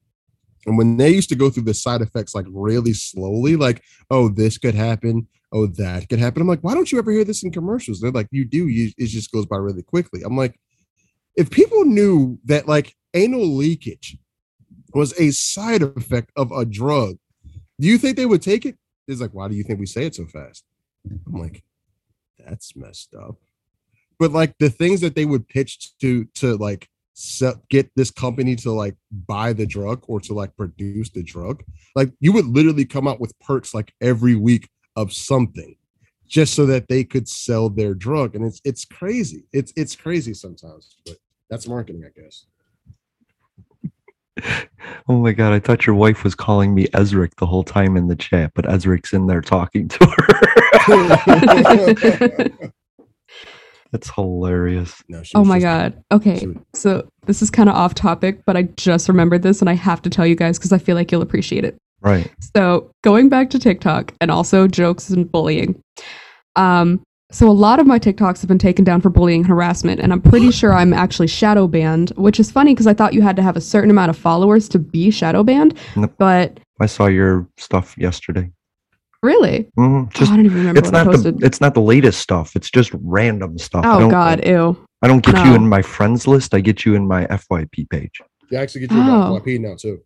[0.66, 4.28] And when they used to go through the side effects like really slowly, like, oh,
[4.28, 6.42] this could happen, oh, that could happen.
[6.42, 8.00] I'm like, why don't you ever hear this in commercials?
[8.00, 10.22] They're like, you do, you, it just goes by really quickly.
[10.22, 10.58] I'm like,
[11.36, 14.18] if people knew that like anal leakage
[14.92, 17.16] was a side effect of a drug,
[17.80, 18.76] do you think they would take it?
[19.08, 20.64] It's like, why do you think we say it so fast?
[21.26, 21.64] I'm like,
[22.38, 23.36] that's messed up.
[24.18, 26.88] But like the things that they would pitch to to like
[27.20, 28.96] se- get this company to like
[29.26, 31.62] buy the drug or to like produce the drug,
[31.94, 35.76] like you would literally come out with perks like every week of something
[36.26, 38.34] just so that they could sell their drug.
[38.34, 39.44] And it's it's crazy.
[39.52, 41.16] It's it's crazy sometimes but
[41.48, 42.46] that's marketing i guess.
[45.08, 48.08] Oh my god, I thought your wife was calling me Ezric the whole time in
[48.08, 50.16] the chat, but Ezric's in there talking to her.
[53.93, 55.03] That's hilarious.
[55.09, 56.05] no, she oh my just- god.
[56.12, 56.38] Okay.
[56.38, 59.68] she was- So this is kind of off topic, but I just remembered this and
[59.68, 61.76] I have to tell you guys because I feel like you'll appreciate it.
[62.03, 62.30] Right.
[62.57, 65.80] So going back to TikTok and also jokes and bullying.
[66.57, 70.01] Um, so a lot of my TikToks have been taken down for bullying and harassment,
[70.01, 73.22] and I'm pretty sure I'm actually shadow banned, which is funny because I thought you
[73.22, 75.78] had to have a certain amount of followers to be shadow banned.
[75.95, 76.14] Nope.
[76.18, 78.51] But I saw your stuff yesterday.
[79.22, 81.40] Really, Mhm, oh, I don't even remember it's what I not posted.
[81.40, 82.56] the it's not the latest stuff.
[82.56, 83.84] It's just random stuff.
[83.84, 84.76] I oh don't, God, ew.
[85.02, 86.54] I don't get you in my friends list.
[86.54, 88.20] I get you in my FYP page.
[88.50, 89.38] you actually get your Oh.
[89.40, 90.00] FYP now too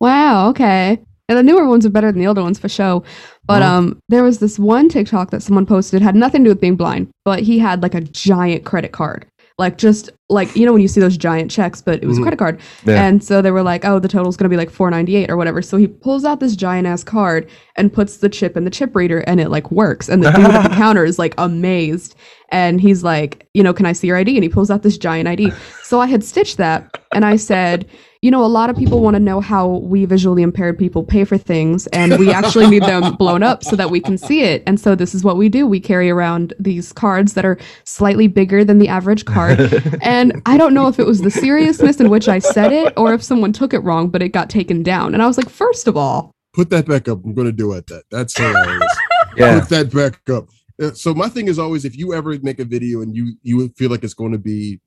[0.00, 0.98] Wow, okay.
[1.28, 3.02] And the newer ones are better than the older ones for sure.
[3.46, 3.66] But Mhm.
[3.66, 6.76] um there was this one TikTok that someone posted had nothing to do with being
[6.76, 9.26] blind, but he had like a giant credit card.
[9.60, 12.20] Like just like you know when you see those giant checks, but it was a
[12.20, 12.24] Mhm.
[12.24, 12.60] credit card.
[12.86, 13.04] Yeah.
[13.04, 15.60] And so they were like, "Oh, the total's going to be like 498 or whatever."
[15.62, 17.46] So he pulls out this giant ass card
[17.76, 20.08] and puts the chip in the chip reader and it like works.
[20.08, 22.14] And the dude at the counter is like amazed
[22.50, 24.96] and he's like, "You know, can I see your ID?" And he pulls out this
[24.98, 25.52] giant ID.
[25.84, 27.86] So I had stitched that and I said,
[28.22, 31.24] you know, a lot of people want to know how we visually impaired people pay
[31.24, 34.62] for things, and we actually need them blown up so that we can see it.
[34.66, 38.26] And so this is what we do: we carry around these cards that are slightly
[38.26, 39.58] bigger than the average card.
[40.02, 43.14] And I don't know if it was the seriousness in which I said it, or
[43.14, 45.14] if someone took it wrong, but it got taken down.
[45.14, 47.86] And I was like, first of all, put that back up i'm gonna do it
[47.86, 48.98] that that's hilarious
[49.36, 49.60] yeah.
[49.60, 50.48] put that back up
[50.82, 53.68] Uh, so my thing is always if you ever make a video and you you
[53.76, 54.80] feel like it's going to be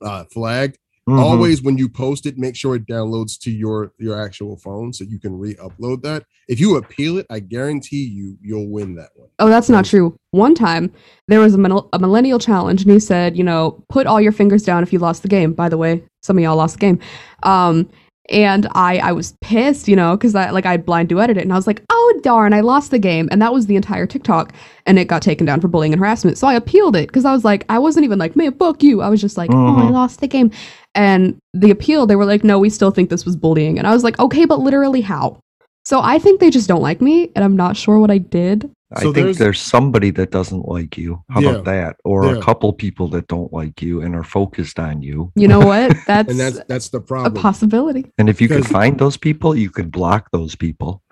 [0.00, 0.78] uh flagged
[1.08, 1.20] Mhm.
[1.20, 5.04] always when you post it make sure it downloads to your your actual phone so
[5.04, 9.28] you can re-upload that if you appeal it i guarantee you you'll win that one
[9.40, 10.16] Oh, that's not true.
[10.32, 10.92] One time
[11.28, 14.32] there was a, mil- a millennial challenge, and he said, you know, put all your
[14.32, 15.52] fingers down if you lost the game.
[15.52, 16.98] By the way, some of y'all lost the game.
[17.44, 17.88] Um,
[18.30, 21.52] and I I was pissed, you know, because I like I blind duetted it, and
[21.52, 24.52] I was like, oh darn, I lost the game, and that was the entire TikTok,
[24.86, 26.38] and it got taken down for bullying and harassment.
[26.38, 29.00] So I appealed it because I was like, I wasn't even like, man, fuck you.
[29.02, 29.92] I was just like, oh, I Mhm.
[29.92, 30.50] lost the game,
[30.94, 33.92] and the appeal, they were like, no, we still think this was bullying, and I
[33.92, 35.38] was like, okay, but literally how?
[35.84, 38.70] So I think they just don't like me, and I'm not sure what I did.
[38.94, 41.22] I So think there's- there's, somebody that doesn't like you.
[41.28, 41.50] How Yeah.
[41.50, 41.96] about that?
[42.04, 42.36] Or Yeah.
[42.38, 45.30] a couple people that don't like you and are focused on you.
[45.36, 45.94] You know what?
[46.06, 47.36] That's, And that's that's the problem.
[47.36, 48.10] a possibility.
[48.16, 51.02] And if you could find those people, you could block those people.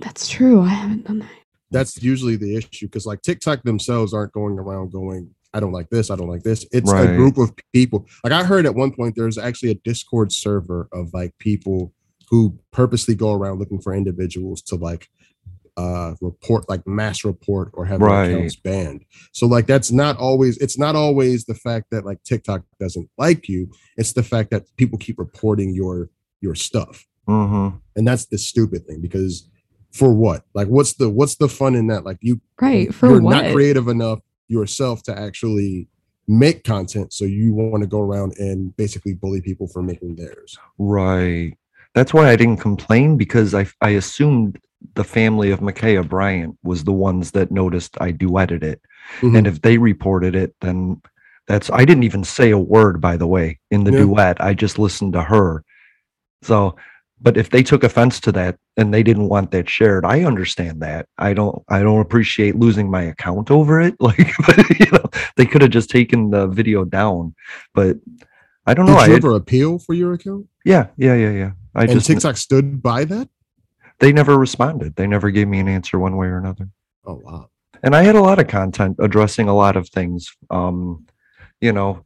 [0.00, 0.62] That's true.
[0.62, 1.28] I haven't done that.
[1.70, 5.90] That's usually the issue because like TikTok themselves aren't going around going, I don't like
[5.90, 6.64] this, I don't like this.
[6.72, 8.06] It's a group of people.
[8.24, 11.92] Like I heard at one point there's actually a Discord server of like people
[12.30, 15.08] who purposely go around looking for individuals to like
[15.76, 18.30] uh report like mass report or have their Right.
[18.30, 19.04] accounts banned.
[19.32, 23.48] So like that's not always it's not always the fact that like TikTok doesn't like
[23.48, 23.70] you.
[23.96, 26.10] It's the fact that people keep reporting your
[26.40, 27.06] your stuff.
[27.28, 27.76] Mm-hmm.
[27.96, 29.48] And that's the stupid thing because
[29.92, 30.44] for what?
[30.54, 32.04] Like what's the what's the fun in that?
[32.04, 32.94] Like you Right.
[32.94, 33.42] For you're what?
[33.44, 35.88] not creative enough yourself to actually
[36.28, 40.58] make content so you want to go around and basically bully people for making theirs
[40.78, 41.52] Right.
[41.94, 44.58] That's why I didn't complain because I I assumed
[44.94, 48.80] the family of Ma'Khia Bryant was the ones that noticed I duetted it.
[49.20, 49.38] Mhm.
[49.38, 51.00] And if they reported it, then
[51.46, 54.00] that's I didn't even say a word, by the way, in the Yeah.
[54.00, 54.40] duet.
[54.40, 55.64] I just listened to her.
[56.42, 56.76] So
[57.18, 60.82] but if they took offense to that and they didn't want that shared, I understand
[60.82, 61.06] that.
[61.16, 63.94] I don't I don't appreciate losing my account over it.
[64.00, 65.04] Like but, you know,
[65.36, 67.34] they could have just taken the video down.
[67.74, 67.96] But
[68.66, 68.98] I don't know.
[68.98, 71.50] did you I, ever appeal for your account yeah, yeah, yeah, yeah.
[71.74, 73.28] I and just tiktok stood by that
[74.00, 74.96] they never responded.
[74.96, 76.68] They never gave me an answer one way or another.
[77.06, 77.50] oh wow
[77.82, 80.34] And I had a lot of content addressing a lot of things.
[80.50, 81.06] Um,
[81.60, 82.04] you know,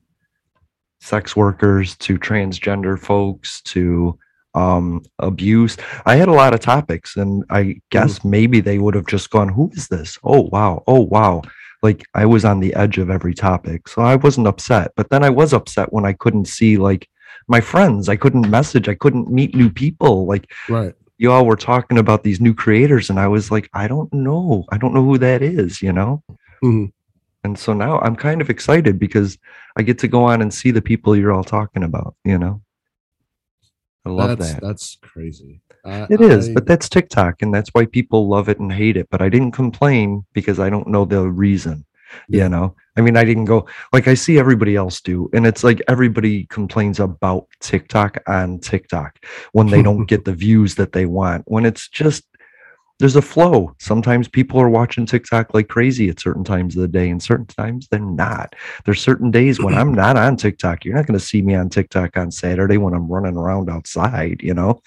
[1.01, 4.19] sex workers to transgender folks to
[4.55, 5.77] um abuse.
[6.07, 9.49] I had a lot of topics and I guess maybe they would have just gone,
[9.49, 10.19] Who is this?
[10.25, 11.43] Oh wow, oh wow.
[11.83, 13.89] Like I was on the edge of every topic.
[13.89, 14.91] So I wasn't upset.
[14.97, 17.09] But then I was upset when I couldn't see like
[17.49, 18.09] my friends.
[18.09, 18.89] I couldn't message.
[18.89, 20.27] I couldn't meet new people.
[20.27, 23.87] Like right you all were talking about these new creators and i was like i
[23.87, 24.65] don't know.
[24.73, 26.23] I don't know who that is you know?
[26.65, 26.93] Mhm.
[27.45, 29.39] and so now i'm kind of excited because
[29.77, 32.63] i get to go on and see the people you're all talking about you know?
[34.07, 34.63] I love that's that.
[34.63, 35.61] that's crazy.
[35.85, 38.97] I- it is I- but that's tiktok and that's why people love it and hate
[38.97, 41.85] it but i didn't complain because i don't know the reason.
[42.29, 42.75] You know?
[42.97, 46.45] I mean i didn't go like i see everybody else do and it's like everybody
[46.47, 49.19] complains about tiktok on tiktok
[49.53, 52.25] when they don't get the views that they want when it's just
[53.01, 53.75] there's a flow.
[53.79, 57.47] Sometimes people are watching tiktok like crazy at certain times of the day and certain
[57.47, 58.55] times they're not.
[58.85, 60.85] There's certain days when i'm not on tiktok.
[60.85, 64.43] You're not going to see me on tiktok on saturday when i'm running around outside
[64.43, 64.83] you know?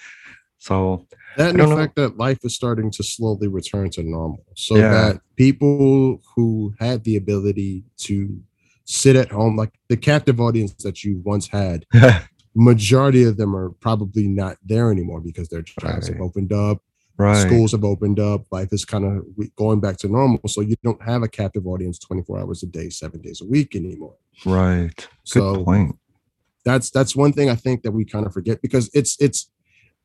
[0.59, 1.07] So
[1.38, 1.75] that and the know.
[1.75, 4.91] fact that life is starting to slowly return to normal so Yeah.
[4.91, 8.39] that people who had the ability to
[8.86, 11.86] sit at home like the captive audience that you once had
[12.55, 16.79] majority of them are probably not there anymore because their jobs have opened up
[17.17, 17.36] right.
[17.47, 19.25] schools have opened up life is kind of
[19.55, 22.89] going back to normal so you don't have a captive audience 24 hours a day
[22.89, 24.15] seven days a week anymore.
[24.45, 24.95] Right.
[24.95, 25.95] Good so point.
[26.65, 29.49] that's that's one thing i think that we kind of forget because it's it's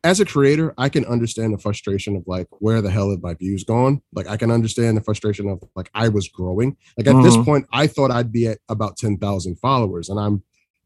[0.04, 3.34] as a creator i can understand the frustration of like where the hell have my
[3.34, 4.00] views gone?
[4.12, 6.76] Like i can understand the frustration of like i was growing.
[6.96, 7.44] Like at this Mhm.
[7.44, 10.42] point i thought i'd be at about 10,000 followers and i'm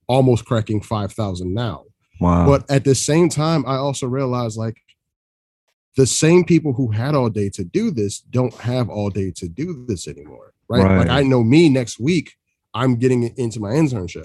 [0.09, 1.85] almost cracking 5,000 now.
[2.21, 2.47] Wow.
[2.47, 4.79] But at the same time i also realized like
[5.97, 9.47] the same people who had all day to do this don't have all day to
[9.49, 12.33] do this anymore right, like i know me next week
[12.73, 14.25] i'm getting into my internship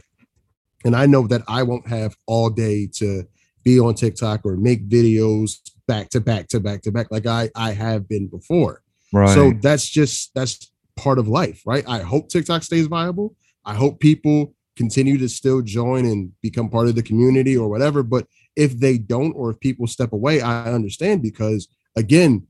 [0.85, 3.23] and i know that i won't have all day to
[3.63, 7.49] be on tiktok or make videos back to back to back to back like i
[7.55, 8.81] i have been before
[9.13, 11.87] right so that's just that's part of life, right?
[11.87, 13.35] I hope TikTok stays viable.
[13.63, 18.01] I hope people continue to still join and become part of the community or whatever.
[18.01, 22.47] But if they don't, or if people step away, I understand because again,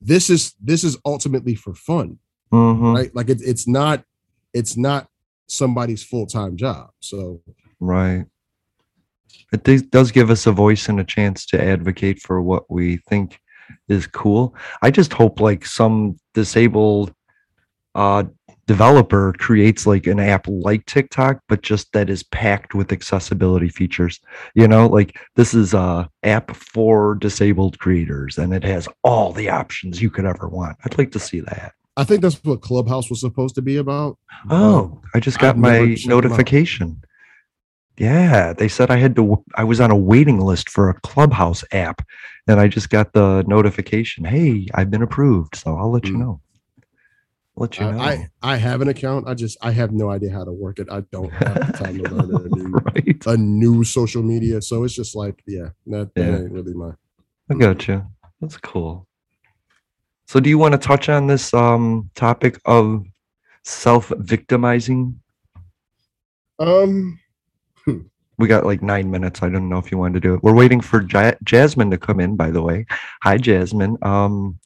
[0.00, 2.18] this is this is ultimately for fun,
[2.52, 2.96] Mhm.
[2.96, 3.14] right?
[3.14, 4.02] Like it's it's not
[4.52, 5.06] it's not
[5.46, 6.90] somebody's full time job.
[6.98, 7.42] So
[7.78, 8.24] Right.
[9.52, 12.98] It does- does give us a voice and a chance to advocate for what we
[13.08, 13.40] think
[13.88, 14.54] is cool.
[14.82, 17.12] I just hope like some disabled
[17.94, 18.24] uh
[18.66, 24.20] developer creates like an app like TikTok but just that is packed with accessibility features.
[24.54, 29.48] You know, like this is a app for disabled creators and it has all the
[29.48, 30.76] options you could ever want.
[30.84, 31.72] I'd like to see that.
[31.96, 34.18] I think that's what Clubhouse was supposed to be about.
[34.50, 36.16] Oh, I just got I've my checked 'em out.
[36.24, 37.00] notification.
[37.98, 39.44] Yeah, they said I had to.
[39.56, 42.02] I was on a waiting list for a Clubhouse app,
[42.48, 44.24] and I just got the notification.
[44.24, 46.20] Hey, I've been approved, so I'll let you Mm.
[46.20, 46.40] know.
[47.56, 47.98] Let you know.
[48.00, 49.28] I, I have an account.
[49.28, 50.88] I just I have no idea how to work it.
[50.90, 53.26] I don't have the time to learn a new right.
[53.26, 54.62] a new social media.
[54.62, 56.36] So it's just like, yeah, that, that Yeah.
[56.38, 56.92] ain't really my
[57.50, 58.06] I got you.
[58.40, 59.06] That's cool.
[60.28, 63.04] So do you want to touch on this um topic of
[63.64, 65.20] self-victimizing?
[66.58, 67.20] Um,
[68.38, 69.42] We got like nine minutes.
[69.42, 70.42] I don't know if you wanted to do it.
[70.42, 72.86] We're waiting for ja- Jasmine to come in, by the way.
[73.24, 73.96] Hi, Jasmine.
[74.02, 74.58] Um,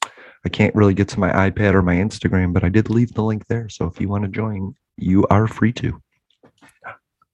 [0.44, 3.22] I can't really get to my iPad or my Instagram, but I did leave the
[3.22, 3.68] link there.
[3.70, 6.02] So if you want to join, you are free to.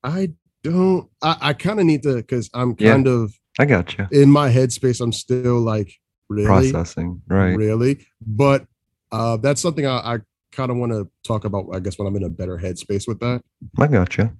[0.05, 0.33] I
[0.63, 1.09] don't.
[1.23, 2.93] I, I kind of need to because I'm Yeah.
[2.93, 4.07] kind of I got you.
[4.13, 5.01] in my headspace.
[5.01, 5.93] I'm still like
[6.29, 7.57] really, Processing, right?
[7.57, 8.07] really.
[8.25, 8.67] But
[9.11, 10.19] uh, that's something I, I
[10.53, 11.67] kind of want to talk about.
[11.73, 13.43] I guess when I'm in a better headspace with that.
[13.79, 14.31] I got you.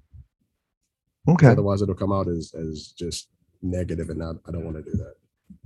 [1.33, 1.47] Okay.
[1.47, 3.29] Otherwise, it'll come out as as just
[3.61, 5.13] negative, and I, I don't want to do that.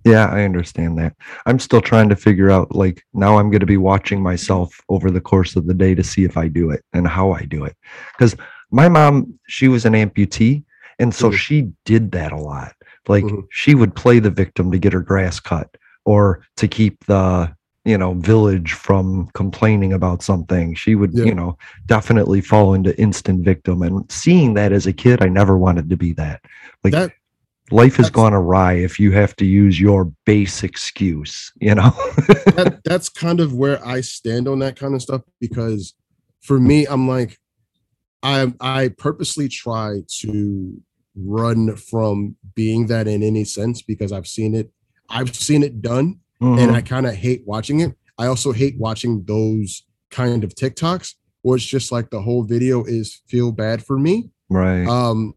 [0.05, 1.15] Yeah, I understand that.
[1.45, 5.09] I'm still trying to figure out like now I'm going to be watching myself over
[5.11, 7.63] the course of the day to see if I do it and how I do
[7.65, 7.75] it.
[8.19, 8.35] Cuz
[8.71, 10.63] my mom, she was an amputee
[10.99, 11.35] and so Mhm.
[11.35, 12.73] she did that a lot.
[13.07, 13.43] Like Mhm.
[13.49, 15.69] she would play the victim to get her grass cut
[16.05, 17.53] or to keep the
[17.85, 20.73] you know village from complaining about something.
[20.75, 21.25] She would Yeah.
[21.25, 23.81] you know definitely fall into instant victim.
[23.81, 26.41] And seeing that as a kid i never wanted to be that.
[26.83, 27.11] Like That-
[27.71, 31.91] life has gone awry if you have to use your base excuse you know?
[32.57, 35.93] That that's kind of where I stand on that kind of stuff because
[36.41, 37.39] for me, I'm like,
[38.21, 40.81] I I purposely try to
[41.15, 44.69] run from being that in any sense because I've seen it,
[45.09, 46.73] I've seen it done, and Mhm.
[46.73, 47.95] I kind of hate watching it.
[48.17, 52.83] I also hate watching those kind of TikToks where it's just like the whole video
[52.83, 54.29] is feel bad for me.
[54.49, 55.33] right Um,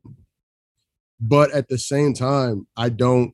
[1.21, 3.33] but at the same time, I don't.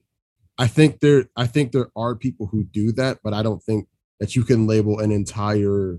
[0.59, 1.25] I think there.
[1.37, 3.89] I think there are people who do that, but I don't think
[4.21, 5.99] that you can label an entire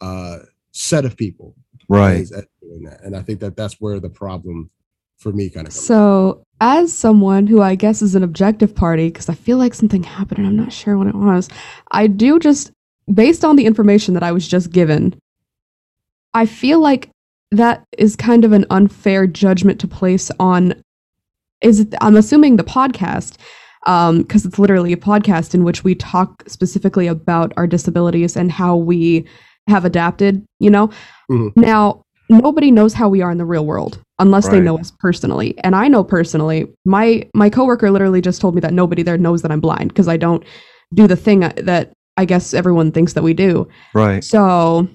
[0.00, 0.38] uh,
[0.70, 1.56] set of people
[1.88, 3.02] right as, as doing that.
[3.02, 4.70] And I think that that's where the problem
[5.16, 5.86] for me kind of comes.
[5.86, 10.02] So, as someone who I guess is an objective party, because I feel like something
[10.02, 11.48] happened and I'm not sure what it was,
[11.92, 12.70] I do just,
[13.12, 15.14] based on the information that I was just given,
[16.34, 17.10] I feel like
[17.50, 20.74] that is kind of an unfair judgment to place on.
[21.62, 23.36] Is it, I'm assuming the podcast,
[23.84, 28.76] because it's literally a podcast in which we talk specifically about our disabilities and how
[28.76, 29.26] we
[29.68, 30.44] have adapted.
[30.58, 30.90] You know,
[31.30, 31.56] Mhm.
[31.56, 35.54] now nobody knows how we are in the real world unless they know us personally.
[35.62, 39.42] And i know personally my my coworker literally just told me that nobody there knows
[39.42, 40.44] that i'm blind because i don't
[40.94, 43.68] do the thing uh, that i guess everyone thinks that we do.
[43.94, 44.22] Right.
[44.24, 44.88] So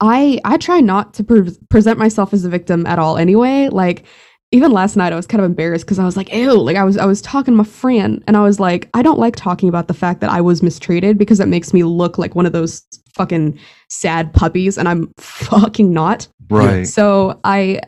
[0.00, 3.68] i i try not to pre- present myself as a victim at all anyway.
[3.68, 4.04] Like
[4.52, 6.84] even last night i was kind of embarrassed because i was like ew like i
[6.84, 9.68] was i was talking to my friend and i was like i don't like talking
[9.68, 12.52] about the fact that i was mistreated because it makes me look like one of
[12.52, 12.82] those
[13.14, 16.28] fucking sad puppies and i'm fucking not.
[16.50, 16.86] Right.
[16.86, 17.80] So I,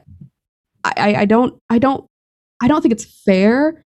[0.84, 2.08] I, I don't, I don't,
[2.62, 3.84] I don't think it's fair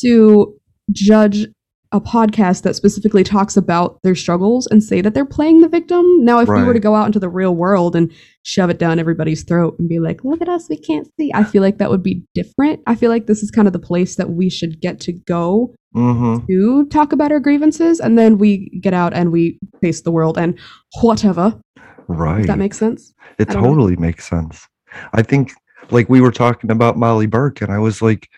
[0.00, 0.58] to
[0.92, 1.46] judge
[1.92, 6.24] a podcast that specifically talks about their struggles and say that they're playing the victim.
[6.24, 8.12] Now, if we were to go out into the real world and
[8.44, 11.42] shove it down everybody's throat and be like, "Look at us, we can't see," I
[11.44, 12.80] feel like that would be different.
[12.86, 15.74] I feel like this is kind of the place that we should get to go
[15.92, 20.12] hmm to talk about our grievances, and then we get out and we face the
[20.12, 20.56] world and
[21.02, 21.58] whatever.
[22.06, 23.12] right If that makes sense.
[23.38, 23.68] It don't know.
[23.70, 24.68] totally makes sense.
[25.12, 25.52] I think
[25.90, 28.28] like we were talking about Molly Burke and I was like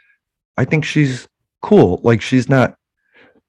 [0.57, 1.28] I think she's
[1.62, 2.00] cool.
[2.03, 2.74] Like she's not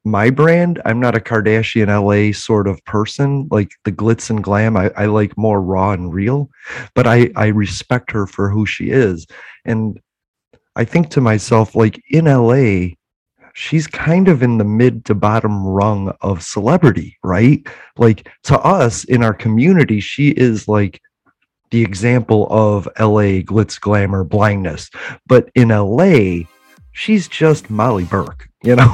[0.05, 0.81] my brand.
[0.85, 3.47] I'm not a Kardashian LA sort of person.
[3.51, 6.49] Like the glitz and glam, I, I like more raw and real.
[6.93, 9.25] But I I respect her for who she is.
[9.65, 9.99] And
[10.75, 12.95] I think to myself, like in LA,
[13.53, 17.65] she's kind of in the mid to bottom rung of celebrity, right?
[17.97, 21.01] Like to us in our community, she is like
[21.71, 24.89] the example of LA glitz glamour blindness.
[25.27, 26.45] But in LA,
[26.93, 28.89] she's just Molly Burke, you know?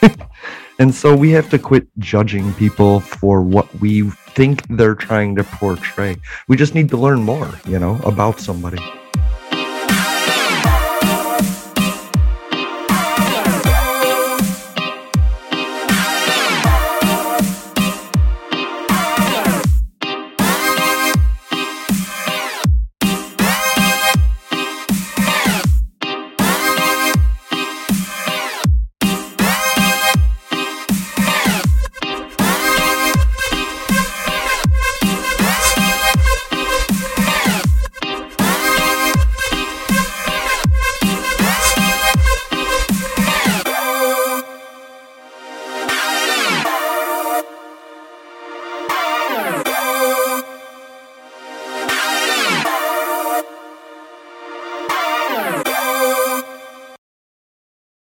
[0.78, 5.44] and so we have to quit judging people for what we think they're trying to
[5.44, 6.16] portray.
[6.48, 8.78] We just need to learn more, you know, about somebody.